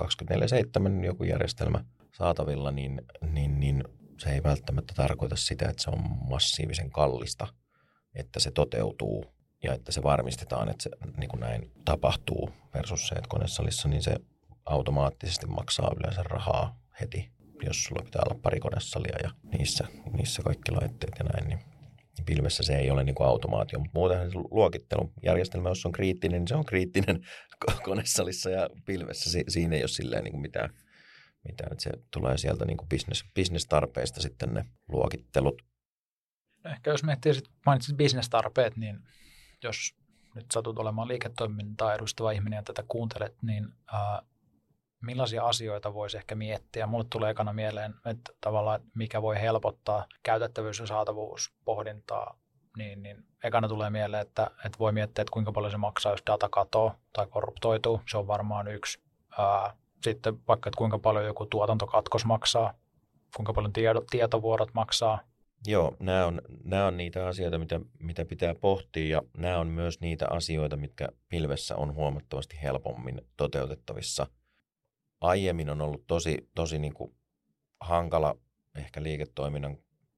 24-7 1.01 1.05
joku 1.05 1.23
järjestelmä 1.23 1.83
saatavilla, 2.11 2.71
niin, 2.71 3.01
niin, 3.21 3.59
niin 3.59 3.83
se 4.17 4.29
ei 4.29 4.43
välttämättä 4.43 4.93
tarkoita 4.93 5.35
sitä, 5.35 5.69
että 5.69 5.83
se 5.83 5.89
on 5.89 5.99
massiivisen 6.29 6.89
kallista, 6.89 7.47
että 8.15 8.39
se 8.39 8.51
toteutuu 8.51 9.25
ja 9.63 9.73
että 9.73 9.91
se 9.91 10.03
varmistetaan, 10.03 10.69
että 10.69 10.83
se 10.83 10.89
niin 11.17 11.29
kuin 11.29 11.39
näin 11.39 11.71
tapahtuu 11.85 12.49
versus 12.73 13.07
se, 13.07 13.15
että 13.15 13.29
konesalissa 13.29 13.89
niin 13.89 14.03
se 14.03 14.15
automaattisesti 14.65 15.45
maksaa 15.45 15.91
yleensä 15.99 16.23
rahaa 16.23 16.79
heti, 17.01 17.31
jos 17.65 17.83
sulla 17.83 18.03
pitää 18.03 18.21
olla 18.29 18.39
pari 18.41 18.59
konesalia 18.59 19.17
ja 19.23 19.31
niissä, 19.57 19.87
niissä 20.13 20.41
kaikki 20.43 20.71
laitteet 20.71 21.13
ja 21.19 21.25
näin, 21.25 21.49
niin 21.49 21.59
pilvessä 22.25 22.63
se 22.63 22.75
ei 22.75 22.91
ole 22.91 23.03
niin 23.03 23.15
kuin 23.15 23.27
automaatio, 23.27 23.79
mutta 23.79 23.99
muutenhan 23.99 24.31
se 24.31 24.37
luokittelujärjestelmä, 24.51 25.69
jos 25.69 25.85
on 25.85 25.91
kriittinen, 25.91 26.41
niin 26.41 26.47
se 26.47 26.55
on 26.55 26.65
kriittinen 26.65 27.25
konesalissa 27.83 28.49
ja 28.49 28.69
pilvessä. 28.85 29.41
Siinä 29.47 29.75
ei 29.75 29.81
ole 29.81 29.87
silleen 29.87 30.23
niin 30.23 30.31
kuin 30.31 30.41
mitään 30.41 30.69
mitä 31.47 31.63
että 31.71 31.83
se 31.83 31.91
tulee 32.11 32.37
sieltä 32.37 32.65
niin 32.65 32.77
kuin 32.77 32.89
business, 32.89 33.25
business-tarpeista 33.35 34.21
sitten 34.21 34.53
ne 34.53 34.65
luokittelut. 34.87 35.61
Ehkä 36.65 36.91
jos 36.91 37.03
miettii, 37.03 37.33
sit 37.33 37.49
mainitsit 37.65 37.97
business-tarpeet, 37.97 38.77
niin 38.77 38.99
jos 39.63 39.95
nyt 40.35 40.45
satut 40.53 40.79
olemaan 40.79 41.07
liiketoimintaa 41.07 41.95
edustava 41.95 42.31
ihminen 42.31 42.57
ja 42.57 42.63
tätä 42.63 42.83
kuuntelet, 42.87 43.35
niin 43.41 43.67
ää, 43.93 44.21
millaisia 45.01 45.43
asioita 45.43 45.93
voisi 45.93 46.17
ehkä 46.17 46.35
miettiä? 46.35 46.87
Mulle 46.87 47.05
tulee 47.09 47.31
ekana 47.31 47.53
mieleen, 47.53 47.93
että 48.05 48.31
tavallaan 48.41 48.81
mikä 48.95 49.21
voi 49.21 49.41
helpottaa 49.41 50.05
käytettävyys- 50.23 50.79
ja 50.79 50.87
saatavuuspohdintaa, 50.87 52.39
niin, 52.77 53.03
niin 53.03 53.23
ekana 53.43 53.67
tulee 53.67 53.89
mieleen, 53.89 54.21
että, 54.21 54.51
että 54.65 54.79
voi 54.79 54.91
miettiä, 54.91 55.21
että 55.21 55.33
kuinka 55.33 55.51
paljon 55.51 55.71
se 55.71 55.77
maksaa, 55.77 56.11
jos 56.11 56.23
data 56.27 56.49
katoo 56.49 56.95
tai 57.13 57.27
korruptoituu. 57.27 58.01
Se 58.09 58.17
on 58.17 58.27
varmaan 58.27 58.67
yksi. 58.67 58.99
Ää, 59.37 59.77
sitten 60.03 60.37
vaikka, 60.47 60.69
että 60.69 60.77
kuinka 60.77 60.99
paljon 60.99 61.25
joku 61.25 61.45
tuotantokatkos 61.45 62.25
maksaa, 62.25 62.73
kuinka 63.35 63.53
paljon 63.53 63.73
tieto, 63.73 64.05
tietovuorot 64.11 64.73
maksaa. 64.73 65.19
Joo, 65.67 65.95
nämä 65.99 66.25
on, 66.25 66.41
nämä 66.63 66.87
on 66.87 66.97
niitä 66.97 67.27
asioita, 67.27 67.57
mitä, 67.57 67.79
mitä 67.99 68.25
pitää 68.25 68.55
pohtia 68.55 69.07
ja 69.07 69.21
nämä 69.37 69.59
on 69.59 69.67
myös 69.67 70.01
niitä 70.01 70.27
asioita, 70.29 70.77
mitkä 70.77 71.09
pilvessä 71.29 71.75
on 71.75 71.93
huomattavasti 71.93 72.59
helpommin 72.63 73.21
toteutettavissa. 73.37 74.27
Aiemmin 75.21 75.69
on 75.69 75.81
ollut 75.81 76.03
tosi, 76.07 76.49
tosi 76.55 76.79
niin 76.79 76.93
kuin 76.93 77.15
hankala 77.79 78.35
ehkä 78.75 79.03
liiketoiminnan 79.03 79.77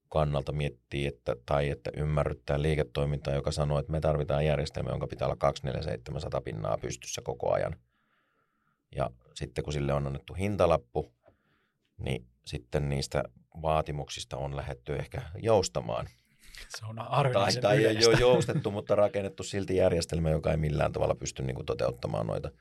kannalta 0.09 0.51
miettiä, 0.51 1.09
että, 1.09 1.35
tai 1.45 1.69
että 1.69 1.91
ymmärryttää 1.97 2.61
liiketoimintaa, 2.61 3.33
joka 3.33 3.51
sanoo, 3.51 3.79
että 3.79 3.91
me 3.91 3.99
tarvitaan 3.99 4.45
järjestelmä, 4.45 4.89
jonka 4.89 5.07
pitää 5.07 5.27
olla 5.27 5.35
24700 5.35 6.41
pinnaa 6.41 6.77
pystyssä 6.77 7.21
koko 7.21 7.53
ajan– 7.53 7.75
ja 8.95 9.09
sitten 9.35 9.63
kun 9.63 9.73
sille 9.73 9.93
on 9.93 10.07
annettu 10.07 10.33
hintalappu, 10.33 11.11
niin 11.99 12.25
sitten 12.45 12.89
niistä 12.89 13.23
vaatimuksista 13.61 14.37
on 14.37 14.55
lähetty 14.55 14.95
ehkä 14.95 15.21
joustamaan. 15.35 16.07
Se 16.69 16.85
on 16.85 16.99
Tai, 17.33 17.61
tai 17.61 17.85
ei 17.85 18.07
ole 18.07 18.19
joustettu, 18.19 18.71
mutta 18.71 18.95
rakennettu 18.95 19.43
silti 19.43 19.75
järjestelmä, 19.75 20.29
joka 20.29 20.51
ei 20.51 20.57
millään 20.57 20.91
tavalla 20.91 21.15
pysty 21.15 21.43
niin 21.43 21.55
kuin 21.55 21.65
toteuttamaan 21.65 22.27
noita. 22.27 22.51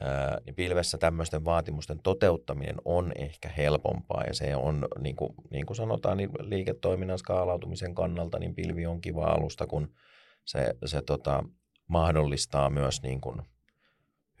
Ää, 0.00 0.38
niin 0.46 0.54
pilvessä 0.54 0.98
tämmöisten 0.98 1.44
vaatimusten 1.44 1.98
toteuttaminen 2.02 2.76
on 2.84 3.12
ehkä 3.14 3.48
helpompaa 3.48 4.24
ja 4.24 4.34
se 4.34 4.56
on, 4.56 4.88
niin 5.00 5.16
kuin, 5.16 5.34
niin 5.50 5.66
kuin 5.66 5.76
sanotaan, 5.76 6.16
niin 6.16 6.30
liiketoiminnan 6.40 7.18
skaalautumisen 7.18 7.94
kannalta, 7.94 8.38
niin 8.38 8.54
pilvi 8.54 8.86
on 8.86 9.00
kiva 9.00 9.24
alusta, 9.24 9.66
kun 9.66 9.94
se, 10.44 10.74
se 10.84 11.02
tota, 11.02 11.44
mahdollistaa 11.88 12.70
myös 12.70 13.02
niin 13.02 13.20
kuin 13.20 13.42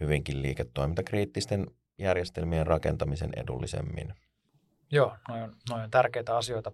hyvinkin 0.00 0.42
liiketoimintakriittisten 0.42 1.66
järjestelmien 1.98 2.66
rakentamisen 2.66 3.30
edullisemmin. 3.36 4.14
Joo, 4.92 5.16
noin 5.28 5.42
on, 5.42 5.56
noi 5.70 5.82
on 5.82 5.90
tärkeitä 5.90 6.36
asioita, 6.36 6.72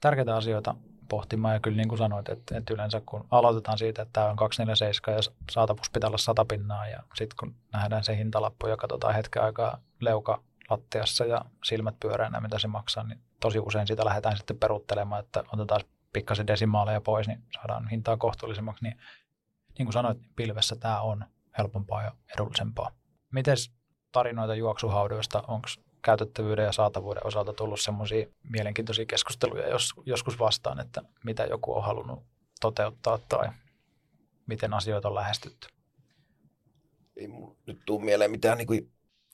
tärkeitä 0.00 0.36
asioita 0.36 0.74
pohtimaan. 1.08 1.54
Ja 1.54 1.60
kyllä 1.60 1.76
niin 1.76 1.88
kuin 1.88 1.98
sanoit, 1.98 2.28
että, 2.28 2.58
että 2.58 2.74
yleensä 2.74 3.02
kun 3.06 3.26
aloitetaan 3.30 3.78
siitä, 3.78 4.02
että 4.02 4.12
tämä 4.12 4.30
on 4.30 4.36
247 4.36 5.16
ja 5.16 5.22
saatavuus 5.50 5.90
pitää 5.90 6.08
olla 6.08 6.18
100 6.18 6.44
pinnaa 6.44 6.88
ja 6.88 7.02
sitten 7.14 7.36
kun 7.40 7.54
nähdään 7.72 8.04
se 8.04 8.16
hintalappu 8.16 8.66
ja 8.66 8.76
katsotaan 8.76 9.14
hetken 9.14 9.42
aikaa 9.42 9.78
leuka 10.00 10.42
lattiassa 10.70 11.24
ja 11.24 11.44
silmät 11.64 12.00
pyöreänä, 12.00 12.40
mitä 12.40 12.58
se 12.58 12.68
maksaa, 12.68 13.04
niin 13.04 13.18
tosi 13.40 13.58
usein 13.58 13.86
sitä 13.86 14.04
lähdetään 14.04 14.36
sitten 14.36 14.58
peruuttelemaan, 14.58 15.24
että 15.24 15.44
otetaan 15.52 15.80
pikkasen 16.12 16.46
desimaaleja 16.46 17.00
pois, 17.00 17.28
niin 17.28 17.42
saadaan 17.54 17.88
hintaa 17.88 18.16
kohtuullisemmaksi. 18.16 18.84
Niin, 18.84 18.96
niin 19.78 19.86
kuin 19.86 19.92
sanoit, 19.92 20.18
pilvessä 20.36 20.76
tämä 20.76 21.00
on 21.00 21.24
helpompaa 21.58 22.02
ja 22.02 22.12
edullisempaa. 22.34 22.90
Miten 23.32 23.56
tarinoita 24.12 24.54
juoksuhaudoista, 24.54 25.42
onko 25.48 25.68
käytettävyyden 26.02 26.64
ja 26.64 26.72
saatavuuden 26.72 27.26
osalta 27.26 27.52
tullut 27.52 27.80
semmoisia 27.80 28.26
mielenkiintoisia 28.42 29.06
keskusteluja 29.06 29.68
jos, 29.68 29.94
joskus 30.06 30.38
vastaan, 30.38 30.80
että 30.80 31.02
mitä 31.24 31.44
joku 31.44 31.76
on 31.76 31.84
halunnut 31.84 32.24
toteuttaa 32.60 33.18
tai 33.18 33.48
miten 34.46 34.74
asioita 34.74 35.08
on 35.08 35.14
lähestytty? 35.14 35.68
Ei 37.16 37.28
nyt 37.66 37.78
tule 37.86 38.04
mieleen 38.04 38.30
mitään 38.30 38.58
niin 38.58 38.66
kuin 38.66 38.92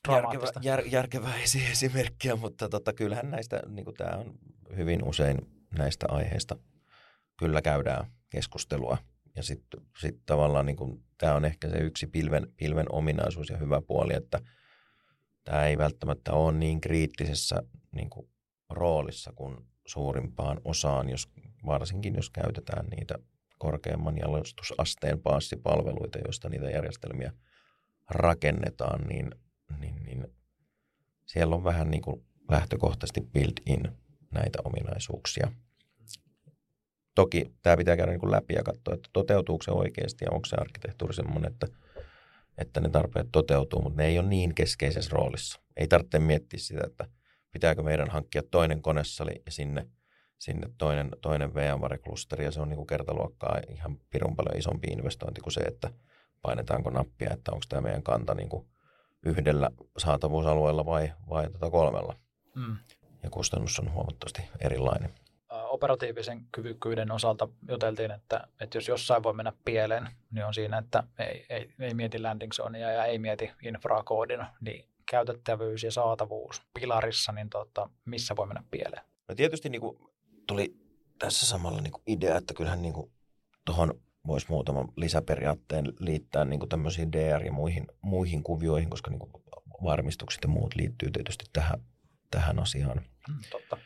järkevä, 0.09 0.47
jär, 0.63 0.83
järkevää 0.87 1.35
esimerkkiä, 1.71 2.37
mutta 2.37 2.69
tota, 2.69 2.93
kyllähän 2.93 3.31
näistä, 3.31 3.63
niin 3.67 3.85
kuin 3.85 3.97
tämä 3.97 4.17
on 4.17 4.35
hyvin 4.77 5.05
usein 5.05 5.37
näistä 5.79 6.07
aiheista 6.09 6.57
kyllä 7.39 7.63
käydään 7.63 8.13
keskustelua. 8.31 8.99
Ja 9.41 9.45
sitten 9.45 9.81
sit 9.99 10.17
tavallaan 10.27 10.67
niin 10.67 10.77
kuin, 10.77 11.05
tämä 11.19 11.35
on 11.35 11.45
ehkä 11.45 11.69
se 11.69 11.79
yksi 11.79 12.07
pilven, 12.07 12.47
pilven 12.57 12.87
ominaisuus 12.93 13.49
ja 13.49 13.57
hyvä 13.57 13.81
puoli, 13.81 14.15
että 14.15 14.41
tämä 15.45 15.67
ei 15.67 15.79
välttämättä 15.79 16.33
ole 16.33 16.53
niin 16.53 16.81
kriittisessä 16.81 17.63
niin 17.93 18.11
kuin, 18.11 18.29
roolissa 18.71 19.33
kuin 19.33 19.57
suurimpaan 19.87 20.61
osaan, 20.65 21.09
jos, 21.09 21.29
varsinkin 21.67 22.15
jos 22.15 22.31
käytetään 22.31 22.87
niitä 22.87 23.15
korkeamman 23.59 24.19
jalostusasteen 24.19 25.21
paassipalveluita, 25.21 26.19
joista 26.19 26.49
niitä 26.49 26.71
järjestelmiä 26.71 27.33
rakennetaan, 28.11 29.01
niin, 29.09 29.31
niin, 29.79 30.03
niin 30.03 30.27
siellä 31.27 31.55
on 31.55 31.65
vähän 31.65 31.91
niin 31.91 32.03
kuin 32.03 32.25
lähtökohtaisesti 32.51 33.21
built-in 33.21 33.83
näitä 34.31 34.59
ominaisuuksia. 34.65 35.53
Toki 37.21 37.51
tämä 37.63 37.77
pitää 37.77 37.97
käydä 37.97 38.13
niin 38.13 38.21
kuin 38.21 38.31
läpi 38.31 38.55
ja 38.55 38.63
katsoa, 38.63 38.95
että 38.95 39.09
toteutuuko 39.13 39.63
se 39.63 39.71
oikeasti 39.71 40.25
ja 40.25 40.31
onko 40.31 40.47
se 40.47 40.57
arkkitehtuuri 40.57 41.15
semmoinen, 41.15 41.53
että, 41.53 41.67
että 42.59 42.81
ne 42.81 42.89
tarpeet 42.89 43.27
toteutuu, 43.33 43.83
mutta 43.83 44.03
ne 44.03 44.09
ei 44.09 44.19
ole 44.19 44.29
niin 44.29 44.55
keskeisessä 44.55 45.11
roolissa. 45.13 45.61
Ei 45.77 45.89
tarvitse 45.89 46.19
miettiä 46.19 46.61
sitä, 46.61 46.81
että 46.87 47.07
pitääkö 47.51 47.83
meidän 47.83 48.11
hankkia 48.11 48.43
toinen 48.51 48.83
konesali 48.83 49.43
ja 49.47 49.53
sinne, 49.53 49.87
sinne 50.39 50.71
toinen, 50.79 51.09
toinen 51.21 51.55
VMware-klusteri 51.55 52.45
ja 52.45 52.51
se 52.51 52.61
on 52.61 52.69
niin 52.69 52.77
kuin 52.77 52.87
kertaluokkaa 52.87 53.61
ihan 53.69 53.99
pirun 54.11 54.37
paljon 54.37 54.59
isompi 54.59 54.87
investointi 54.87 55.41
kuin 55.41 55.53
se, 55.53 55.61
että 55.61 55.91
painetaanko 56.43 56.91
nappia, 56.91 57.31
että 57.33 57.53
onko 57.53 57.65
tämä 57.69 57.83
meidän 57.83 58.03
kanta 58.03 58.35
niin 58.35 58.49
kuin 58.49 58.67
yhdellä 59.23 59.71
saatavuusalueella 59.99 60.87
vai, 60.87 61.13
vai 61.31 61.51
tota 61.51 61.71
kolmella. 61.71 62.17
Mm. 62.55 62.77
Ja 63.23 63.31
kustannus 63.31 63.79
on 63.79 63.93
huomattavasti 63.93 64.43
erilainen 64.61 65.11
operatiivisen 65.71 66.47
kyvykkyyden 66.53 67.11
osalta 67.13 67.49
juteltiin, 67.69 68.11
että, 68.11 68.49
että 68.61 68.79
jos 68.79 68.89
jossain 68.89 69.23
voi 69.23 69.35
mennä 69.35 69.53
pieleen, 69.65 70.09
niin 70.31 70.45
on 70.45 70.55
siinä, 70.55 70.79
että 70.79 71.03
ei, 71.19 71.47
ei, 71.49 71.73
ei 71.81 71.95
mieti 71.95 72.19
landing 72.19 72.53
zonea 72.53 72.91
ja 72.91 73.05
ei 73.05 73.19
mieti 73.19 73.51
infrakoodina, 73.63 74.55
niin 74.61 74.85
käytettävyys 75.11 75.83
ja 75.83 75.93
saatavuus 75.93 76.63
pilarissa, 76.75 77.33
niin 77.33 77.51
tota, 77.51 77.91
missä 78.05 78.37
voi 78.37 78.47
mennä 78.47 78.63
pieleen? 78.71 79.03
No 79.29 79.35
tietysti 79.35 79.69
niin 79.69 79.81
kuin 79.81 79.99
tuli 80.47 80.77
tässä 81.19 81.47
samalla 81.47 81.81
niin 81.81 81.93
kuin 81.93 82.03
idea, 82.07 82.37
että 82.37 82.55
kyllähän 82.55 82.83
niin 82.83 82.95
tuohon 83.65 84.01
voisi 84.27 84.47
muutaman 84.49 84.89
lisäperiaatteen 84.97 85.85
liittää 85.99 86.45
niin 86.45 86.61
kuin 86.61 86.69
tämmöisiin 86.69 87.11
DR- 87.13 87.45
ja 87.45 87.53
muihin, 87.53 87.87
muihin 88.03 88.43
kuvioihin, 88.43 88.91
koska 88.91 89.11
niin 89.11 89.19
kuin 89.19 89.33
varmistukset 89.85 90.43
ja 90.43 90.49
muut 90.49 90.75
liittyy 90.75 91.11
tietysti 91.11 91.45
tähän, 91.53 91.81
tähän 92.31 92.59
asiaan. 92.59 93.01
Hmm, 93.29 93.43
totta 93.51 93.77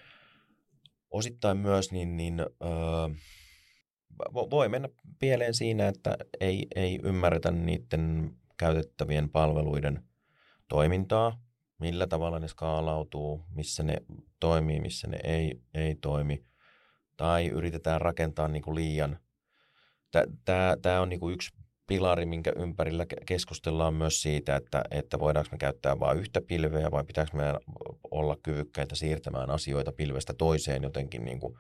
osittain 1.15 1.57
myös 1.57 1.93
niin, 1.93 2.17
niin 2.17 2.41
öö, 2.41 3.09
voi 4.35 4.69
mennä 4.69 4.89
pieleen 5.19 5.55
siinä, 5.55 5.89
että 5.89 6.17
ei, 6.41 6.67
ei 6.75 6.99
ymmärretä 7.03 7.51
niiden 7.51 8.37
käytettävien 8.57 9.31
palveluiden 9.31 10.03
toimintaa, 10.69 11.43
millä 11.79 12.07
tavalla 12.07 12.39
ne 12.39 12.49
skaalautuu, 12.49 13.45
missä 13.55 13.83
ne 13.83 13.97
toimii, 14.41 14.81
missä 14.81 15.09
ne 15.09 15.19
ei, 15.25 15.61
ei 15.75 15.95
toimi, 15.95 16.45
tai 17.17 17.49
yritetään 17.49 18.01
rakentaa 18.01 18.49
niin 18.49 18.63
kuin 18.63 18.75
liian. 18.75 19.19
Tämä 20.83 21.01
on 21.01 21.09
niin 21.09 21.21
kuin 21.21 21.35
yksi 21.35 21.53
pilari, 21.87 22.27
minkä 22.27 22.53
ympärillä 22.57 23.07
keskustellaan 23.27 23.95
myös 23.95 24.23
siitä, 24.23 24.57
että, 24.57 24.85
että 24.91 25.19
voidaanko 25.19 25.49
me 25.53 25.59
käyttää 25.59 26.01
vain 26.01 26.19
yhtä 26.19 26.41
pilveä 26.41 26.91
vai 26.91 27.05
pitääkö 27.05 27.37
meidän 27.37 27.59
olla 28.11 28.37
kyvykkäitä 28.43 28.95
siirtämään 28.95 29.51
asioita 29.51 29.93
pilvestä 29.93 30.35
toiseen 30.35 30.83
jotenkin 30.83 31.25
niin 31.25 31.41
kuin 31.41 31.55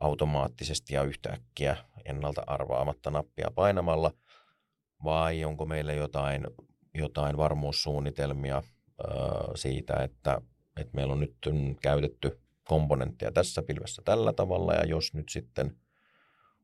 automaattisesti 0.00 0.94
ja 0.94 1.02
yhtäkkiä 1.02 1.76
ennalta 2.04 2.42
arvaamatta 2.46 3.10
nappia 3.10 3.50
painamalla? 3.54 4.12
Vai 5.04 5.44
onko 5.44 5.66
meillä 5.66 5.92
jotain, 5.92 6.46
jotain 6.94 7.36
varmuussuunnitelmia 7.36 8.56
äh, 8.56 8.64
siitä, 9.54 9.94
että, 9.94 10.40
että 10.76 10.94
meillä 10.94 11.12
on 11.12 11.20
nyt 11.20 11.36
käytetty 11.82 12.40
komponentteja 12.64 13.32
tässä 13.32 13.62
pilvessä 13.62 14.02
tällä 14.04 14.32
tavalla 14.32 14.74
ja 14.74 14.86
jos 14.86 15.14
nyt 15.14 15.28
sitten 15.28 15.76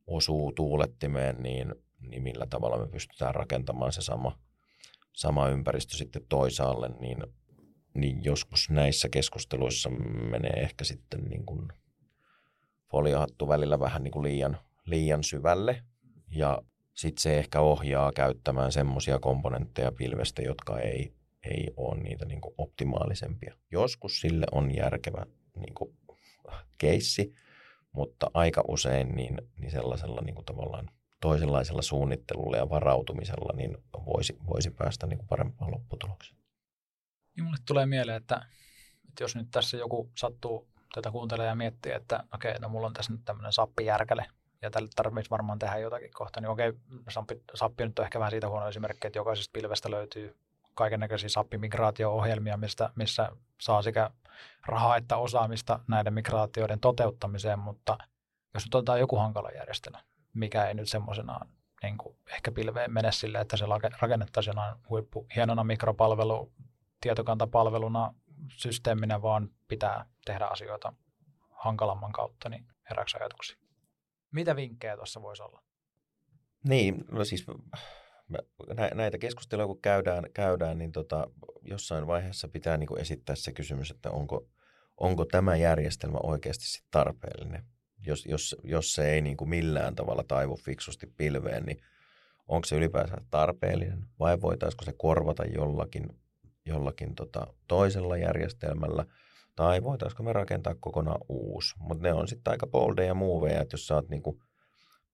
osuu 0.06 0.52
tuulettimeen, 0.52 1.42
niin 1.42 1.74
niin 2.00 2.22
millä 2.22 2.46
tavalla 2.46 2.78
me 2.78 2.86
pystytään 2.86 3.34
rakentamaan 3.34 3.92
se 3.92 4.02
sama, 4.02 4.38
sama 5.12 5.48
ympäristö 5.48 5.96
sitten 5.96 6.22
toisaalle, 6.28 6.88
niin, 6.88 7.18
niin 7.94 8.24
joskus 8.24 8.70
näissä 8.70 9.08
keskusteluissa 9.08 9.90
menee 10.30 10.60
ehkä 10.62 10.84
sitten 10.84 11.24
niin 11.24 11.46
kuin 11.46 11.68
foliohattu 12.90 13.48
välillä 13.48 13.80
vähän 13.80 14.02
niin 14.04 14.12
kuin 14.12 14.22
liian, 14.22 14.58
liian 14.86 15.24
syvälle 15.24 15.82
ja 16.30 16.62
sitten 16.94 17.22
se 17.22 17.38
ehkä 17.38 17.60
ohjaa 17.60 18.12
käyttämään 18.12 18.72
semmoisia 18.72 19.18
komponentteja 19.18 19.92
pilvestä, 19.92 20.42
jotka 20.42 20.78
ei, 20.78 21.12
ei 21.42 21.72
ole 21.76 22.02
niitä 22.02 22.24
niin 22.24 22.40
kuin 22.40 22.54
optimaalisempia. 22.58 23.54
Joskus 23.70 24.20
sille 24.20 24.46
on 24.52 24.74
järkevä 24.74 25.26
niin 25.56 25.74
kuin 25.74 25.96
keissi, 26.78 27.32
mutta 27.92 28.30
aika 28.34 28.64
usein 28.68 29.16
niin, 29.16 29.36
niin 29.58 29.70
sellaisella 29.70 30.20
niin 30.20 30.34
kuin 30.34 30.44
tavallaan 30.44 30.90
toisenlaisella 31.20 31.82
suunnittelulla 31.82 32.56
ja 32.56 32.70
varautumisella 32.70 33.56
niin 33.56 33.76
voisi, 34.06 34.38
voisi 34.46 34.70
päästä 34.70 35.06
niin 35.06 35.18
kuin 35.18 35.28
parempaan 35.28 35.70
lopputulokseen. 35.70 36.40
Niin 37.36 37.44
mulle 37.44 37.58
tulee 37.66 37.86
mieleen, 37.86 38.16
että, 38.16 38.46
että 39.08 39.24
jos 39.24 39.36
nyt 39.36 39.48
tässä 39.50 39.76
joku 39.76 40.10
sattuu 40.14 40.68
tätä 40.94 41.10
kuuntelemaan 41.10 41.48
ja 41.48 41.54
miettii, 41.54 41.92
että 41.92 42.24
okei, 42.34 42.50
okay, 42.50 42.60
no 42.60 42.68
mulla 42.68 42.86
on 42.86 42.92
tässä 42.92 43.12
nyt 43.12 43.24
tämmöinen 43.24 43.52
sappijärkäle, 43.52 44.26
ja 44.62 44.70
tälle 44.70 44.88
tarvitsisi 44.96 45.30
varmaan 45.30 45.58
tehdä 45.58 45.78
jotakin 45.78 46.10
kohta, 46.14 46.40
niin 46.40 46.48
okei, 46.48 46.72
sappi, 47.08 47.42
sappi 47.54 47.86
nyt 47.86 47.98
on 47.98 48.04
ehkä 48.04 48.18
vähän 48.18 48.30
siitä 48.30 48.48
huono 48.48 48.68
esimerkki, 48.68 49.06
että 49.06 49.18
jokaisesta 49.18 49.52
pilvestä 49.52 49.90
löytyy 49.90 50.36
kaiken 50.74 51.00
näköisiä 51.00 51.28
sappimigraatio-ohjelmia, 51.28 52.56
mistä, 52.56 52.90
missä 52.94 53.30
saa 53.60 53.82
sekä 53.82 54.10
rahaa 54.66 54.96
että 54.96 55.16
osaamista 55.16 55.80
näiden 55.88 56.14
migraatioiden 56.14 56.80
toteuttamiseen, 56.80 57.58
mutta 57.58 57.98
jos 58.54 58.64
nyt 58.64 58.74
otetaan 58.74 59.00
joku 59.00 59.16
hankala 59.16 59.50
järjestelmä, 59.50 60.00
mikä 60.36 60.66
ei 60.66 60.74
nyt 60.74 60.88
semmoisenaan 60.88 61.48
niin 61.82 61.96
ehkä 62.34 62.52
pilveen 62.52 62.92
mene 62.92 63.12
sille, 63.12 63.38
että 63.38 63.56
se 63.56 63.64
rakennettaisiin 64.00 64.50
jonain 64.50 64.76
huippu 64.88 65.26
hienona 65.36 65.64
mikropalvelu, 65.64 66.52
tietokantapalveluna, 67.00 68.14
systeeminä, 68.48 69.22
vaan 69.22 69.50
pitää 69.68 70.06
tehdä 70.24 70.46
asioita 70.46 70.92
hankalamman 71.50 72.12
kautta, 72.12 72.48
niin 72.48 72.66
herääkö 72.90 73.10
ajatuksia? 73.20 73.56
Mitä 74.30 74.56
vinkkejä 74.56 74.96
tuossa 74.96 75.22
voisi 75.22 75.42
olla? 75.42 75.62
Niin, 76.64 77.04
no 77.10 77.24
siis 77.24 77.46
näitä 78.94 79.18
keskusteluja 79.18 79.66
kun 79.66 79.80
käydään, 79.80 80.24
käydään 80.34 80.78
niin 80.78 80.92
tota, 80.92 81.26
jossain 81.62 82.06
vaiheessa 82.06 82.48
pitää 82.48 82.76
niin 82.76 83.00
esittää 83.00 83.36
se 83.36 83.52
kysymys, 83.52 83.90
että 83.90 84.10
onko, 84.10 84.48
onko 84.96 85.24
tämä 85.24 85.56
järjestelmä 85.56 86.18
oikeasti 86.22 86.64
tarpeellinen 86.90 87.64
jos, 88.06 88.26
jos, 88.26 88.56
jos 88.64 88.94
se 88.94 89.10
ei 89.12 89.22
niin 89.22 89.36
kuin 89.36 89.50
millään 89.50 89.94
tavalla 89.94 90.24
taivu 90.28 90.56
fiksusti 90.56 91.06
pilveen, 91.16 91.62
niin 91.62 91.78
onko 92.48 92.64
se 92.64 92.76
ylipäänsä 92.76 93.16
tarpeellinen 93.30 94.04
vai 94.18 94.40
voitaisiko 94.40 94.84
se 94.84 94.92
korvata 94.96 95.44
jollakin, 95.44 96.18
jollakin 96.66 97.14
tota 97.14 97.46
toisella 97.68 98.16
järjestelmällä 98.16 99.04
tai 99.56 99.82
voitaisiko 99.82 100.22
me 100.22 100.32
rakentaa 100.32 100.74
kokonaan 100.80 101.20
uusi. 101.28 101.74
Mutta 101.78 102.02
ne 102.02 102.12
on 102.12 102.28
sitten 102.28 102.50
aika 102.50 102.66
boldeja 102.66 103.14
moveja, 103.14 103.60
että 103.60 103.74
jos 103.74 103.86
sä 103.86 103.94
oot 103.94 104.06
kuin 104.22 104.40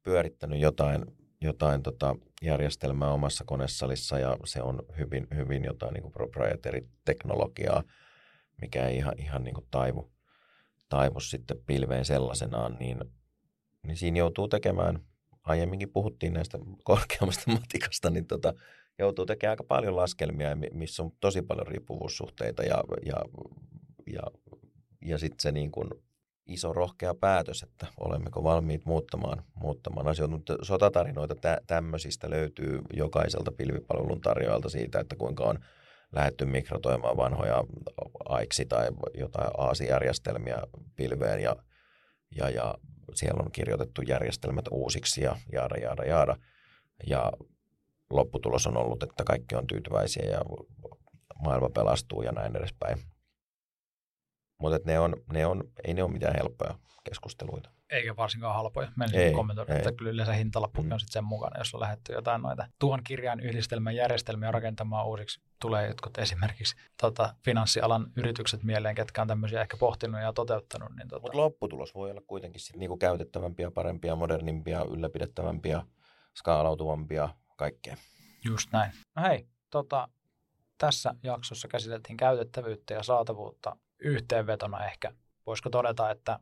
pyörittänyt 0.03 0.61
jotain, 0.61 1.05
jotain 1.41 1.83
tota 1.83 2.17
järjestelmää 2.43 3.13
omassa 3.13 3.45
konesalissa 3.47 4.19
ja 4.19 4.37
se 4.45 4.63
on 4.63 4.83
hyvin, 4.99 5.27
hyvin 5.37 5.65
jotain 5.65 5.95
niin 5.95 6.13
proprietary-teknologiaa, 6.13 7.83
mikä 8.61 8.89
ei 8.89 8.97
ihan, 8.97 9.15
ihan 9.19 9.45
niin 9.45 9.55
kuin 9.55 9.67
taivu, 9.71 10.13
taivu 10.93 11.21
sitten 11.21 11.57
pilveen 11.67 12.05
sellaisenaan, 12.05 12.77
niin, 12.81 12.99
niin 13.87 13.97
siinä 13.97 14.19
joutuu 14.19 14.49
tekemään, 14.49 15.01
aiemminkin 15.45 15.93
puhuttiin 15.93 16.33
näistä 16.33 16.59
korkeammasta 16.85 17.51
matikasta, 17.61 18.11
niin 18.11 18.27
tota, 18.27 18.55
joutuu 18.99 19.27
tekemään 19.27 19.53
aika 19.53 19.65
paljon 19.65 19.97
laskelmia, 19.97 20.57
missä 20.73 21.03
on 21.03 21.13
tosi 21.21 21.43
paljon 21.43 21.67
riippuvuussuhteita 21.67 22.63
ja, 22.63 22.85
ja, 23.07 23.17
ja, 24.13 24.23
ja 25.05 25.19
sitten 25.19 25.41
se 25.41 25.53
niin 25.53 25.71
kuin 25.71 25.89
iso 26.47 26.73
rohkea 26.73 27.15
päätös, 27.15 27.63
että 27.63 27.87
olemmeko 28.01 28.45
valmiit 28.45 28.85
muuttamaan, 28.85 29.43
muuttamaan 29.55 30.09
asioita. 30.09 30.35
Mutta 30.35 30.57
sotatarinoita 30.63 31.35
tä, 31.35 31.61
tämmöisistä 31.67 32.31
löytyy 32.31 32.81
jokaiselta 32.93 33.53
pilvipalvelun 33.53 34.21
tarjoajalta 34.21 34.69
siitä, 34.69 35.01
että 35.01 35.17
kuinka 35.17 35.45
on 35.45 35.59
lähetty 36.13 36.45
mikrotoimaan 36.45 37.17
vanhoja 37.17 37.65
AIKSI 38.29 38.65
tai 38.65 38.89
jotain 39.15 39.51
AASI-järjestelmiä 39.59 40.63
pilveen 40.97 41.41
ja, 41.41 41.57
ja, 42.37 42.51
ja 42.51 42.75
siellä 43.15 43.43
on 43.43 43.53
kirjoitettu 43.53 44.03
järjestelmät 44.03 44.65
uusiksi 44.71 45.23
ja 45.23 45.37
jaada, 45.53 45.77
jaada, 45.77 46.05
jaada. 46.05 46.37
Ja 47.07 47.33
lopputulos 48.11 48.67
on 48.67 48.77
ollut, 48.77 49.03
että 49.03 49.25
kaikki 49.25 49.55
on 49.55 49.67
tyytyväisiä 49.67 50.31
ja 50.31 50.41
maailma 51.45 51.71
pelastuu 51.71 52.23
ja 52.23 52.33
näin 52.33 52.57
edespäin. 52.57 52.99
Mutta 54.59 54.79
ne 54.85 54.99
on, 54.99 55.17
ne 55.33 55.47
on, 55.47 55.65
ei 55.85 55.95
ne 55.95 56.03
ole 56.03 56.13
mitään 56.13 56.37
helppoja 56.37 56.79
keskusteluita. 57.05 57.71
Eikä 57.93 58.17
varsinkaan 58.17 58.55
halpoja. 58.55 58.93
Meillä 58.97 59.37
kommentoida, 59.37 59.77
että 59.77 59.93
kyllä 59.93 60.11
yleensä 60.11 60.33
hintalappu 60.33 60.83
mm. 60.83 60.93
on 60.93 61.01
sitten 61.01 61.13
sen 61.13 61.25
mukana, 61.25 61.59
jos 61.59 61.75
on 61.75 61.81
lähdetty 61.81 62.13
jotain 62.13 62.43
noita 62.43 62.69
tuon 62.79 63.01
kirjan 63.05 63.41
yhdistelmän 63.41 63.97
järjestelmiä 63.97 64.51
rakentamaan 64.51 65.07
uusiksi. 65.07 65.41
Tulee 65.61 65.89
jotkut 65.89 66.19
esimerkiksi 66.19 66.77
tota, 67.01 67.35
finanssialan 67.45 68.07
yritykset 68.17 68.63
mieleen, 68.63 68.95
ketkä 68.95 69.23
on 69.23 69.29
tämmöisiä 69.29 69.61
ehkä 69.61 69.77
pohtinut 69.77 70.21
ja 70.21 70.33
toteuttanut. 70.33 70.97
Niin 70.97 71.09
tota... 71.09 71.23
Mutta 71.23 71.39
lopputulos 71.39 71.95
voi 71.95 72.11
olla 72.11 72.23
kuitenkin 72.27 72.61
sit 72.61 72.77
niinku 72.77 72.97
käytettävämpiä, 72.97 73.71
parempia, 73.71 74.17
modernimpia, 74.17 74.85
ylläpidettävämpiä, 74.91 75.83
skaalautuvampia, 76.35 77.29
kaikkea. 77.57 77.97
Just 78.45 78.69
näin. 78.73 78.93
No 79.17 79.23
hei, 79.23 79.47
tota, 79.71 80.09
tässä 80.79 81.15
jaksossa 81.23 81.69
käsiteltiin 81.69 82.17
käytettävyyttä 82.17 82.95
ja 82.95 83.03
saatavuutta 83.03 83.77
yhteenvetona 83.99 84.87
ehkä. 84.87 85.13
Voisiko 85.47 85.71
todeta, 85.71 86.11
että, 86.11 86.39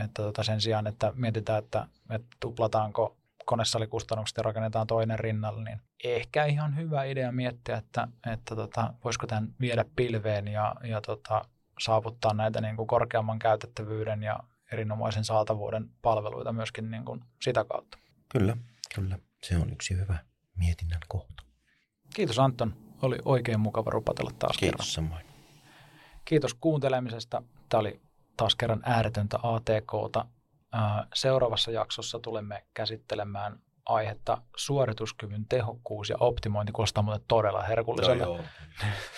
että 0.00 0.22
tota 0.22 0.42
sen 0.42 0.60
sijaan, 0.60 0.86
että 0.86 1.12
mietitään, 1.16 1.58
että, 1.58 1.86
että 2.10 2.36
tuplataanko 2.40 3.16
konesalikustannukset 3.44 4.36
ja 4.36 4.42
rakennetaan 4.42 4.86
toinen 4.86 5.18
rinnalle, 5.18 5.64
niin 5.64 5.80
ehkä 6.04 6.44
ihan 6.44 6.76
hyvä 6.76 7.04
idea 7.04 7.32
miettiä, 7.32 7.76
että, 7.76 8.08
että 8.32 8.56
tota, 8.56 8.94
voisiko 9.04 9.26
tämän 9.26 9.54
viedä 9.60 9.84
pilveen 9.96 10.48
ja, 10.48 10.74
ja 10.84 11.00
tota, 11.00 11.44
saavuttaa 11.80 12.34
näitä 12.34 12.60
niin 12.60 12.76
kuin 12.76 12.86
korkeamman 12.86 13.38
käytettävyyden 13.38 14.22
ja 14.22 14.38
erinomaisen 14.72 15.24
saatavuuden 15.24 15.90
palveluita 16.02 16.52
myöskin 16.52 16.90
niin 16.90 17.04
kuin 17.04 17.24
sitä 17.42 17.64
kautta. 17.64 17.98
Kyllä, 18.28 18.56
kyllä. 18.94 19.18
Se 19.42 19.56
on 19.56 19.72
yksi 19.72 19.96
hyvä 19.96 20.18
mietinnän 20.56 21.00
kohta. 21.08 21.42
Kiitos 22.14 22.38
Anton. 22.38 22.74
Oli 23.02 23.18
oikein 23.24 23.60
mukava 23.60 23.90
rupatella 23.90 24.30
taas 24.38 24.56
Kiitos 24.58 24.96
kerran. 24.96 25.08
samoin. 25.08 25.26
Kiitos 26.24 26.54
kuuntelemisesta. 26.54 27.42
Tämä 27.68 27.80
oli 27.80 28.00
taas 28.36 28.54
kerran 28.56 28.82
ääretöntä 28.84 29.38
ATKta. 29.42 30.26
Seuraavassa 31.14 31.70
jaksossa 31.70 32.18
tulemme 32.18 32.64
käsittelemään 32.74 33.58
aihetta 33.86 34.42
suorituskyvyn 34.56 35.46
tehokkuus 35.48 36.10
ja 36.10 36.16
optimointi. 36.20 36.72
Kuulostaa 36.72 37.02
muuten 37.02 37.24
todella 37.28 37.62
herkulliselle. 37.62 38.22
Joo, 38.22 38.36
joo. 38.36 38.44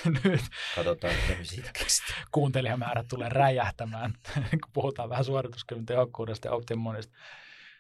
Nyt 0.25 0.41
Katsotaan, 0.77 1.15
mitä 1.57 1.71
Kuuntelijamäärät 2.33 3.07
tulee 3.09 3.29
räjähtämään, 3.29 4.13
kun 4.51 4.73
puhutaan 4.73 5.09
vähän 5.09 5.25
suorituskyvyn 5.25 5.87
tehokkuudesta 5.87 6.49
ja 6.49 6.53
optimoinnista. 6.53 7.15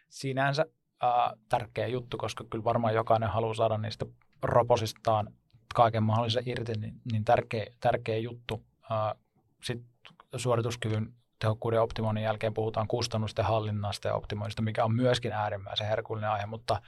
Sinänsä 0.08 0.66
äh, 1.04 1.10
tärkeä 1.48 1.86
juttu, 1.86 2.16
koska 2.16 2.44
kyllä 2.50 2.64
varmaan 2.64 2.94
jokainen 2.94 3.28
haluaa 3.28 3.54
saada 3.54 3.78
niistä 3.78 4.06
roposistaan 4.42 5.34
kaiken 5.74 6.02
mahdollisen 6.02 6.48
irti, 6.48 6.72
niin, 6.72 7.00
niin 7.12 7.24
tärkeä, 7.24 7.66
tärkeä 7.80 8.16
juttu. 8.16 8.64
Äh, 8.92 9.20
Sitten 9.62 9.88
suorituskyvyn 10.36 11.14
tehokkuuden 11.44 11.80
optimoinnin 11.80 12.24
jälkeen 12.24 12.54
puhutaan 12.54 12.88
kustannusten 12.88 13.44
hallinnasta 13.44 14.08
ja 14.08 14.14
optimoinnista, 14.14 14.62
mikä 14.62 14.84
on 14.84 14.94
myöskin 14.94 15.32
äärimmäisen 15.32 15.86
herkullinen 15.86 16.30
aihe, 16.30 16.46
mutta 16.46 16.82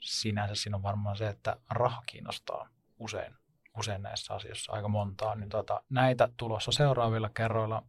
sinänsä 0.00 0.54
siinä 0.54 0.76
on 0.76 0.82
varmaan 0.82 1.16
se, 1.16 1.28
että 1.28 1.56
raha 1.70 2.02
kiinnostaa 2.06 2.68
usein, 2.98 3.34
usein 3.78 4.02
näissä 4.02 4.34
asioissa 4.34 4.72
aika 4.72 4.88
montaa. 4.88 5.34
Niin 5.34 5.48
tota, 5.48 5.82
näitä 5.88 6.28
tulossa 6.36 6.72
seuraavilla 6.72 7.28
kerroilla. 7.28 7.82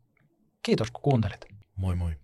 Kiitos 0.63 0.91
kun 0.91 1.01
kuuntelit. 1.01 1.45
Moi 1.75 1.95
moi. 1.95 2.15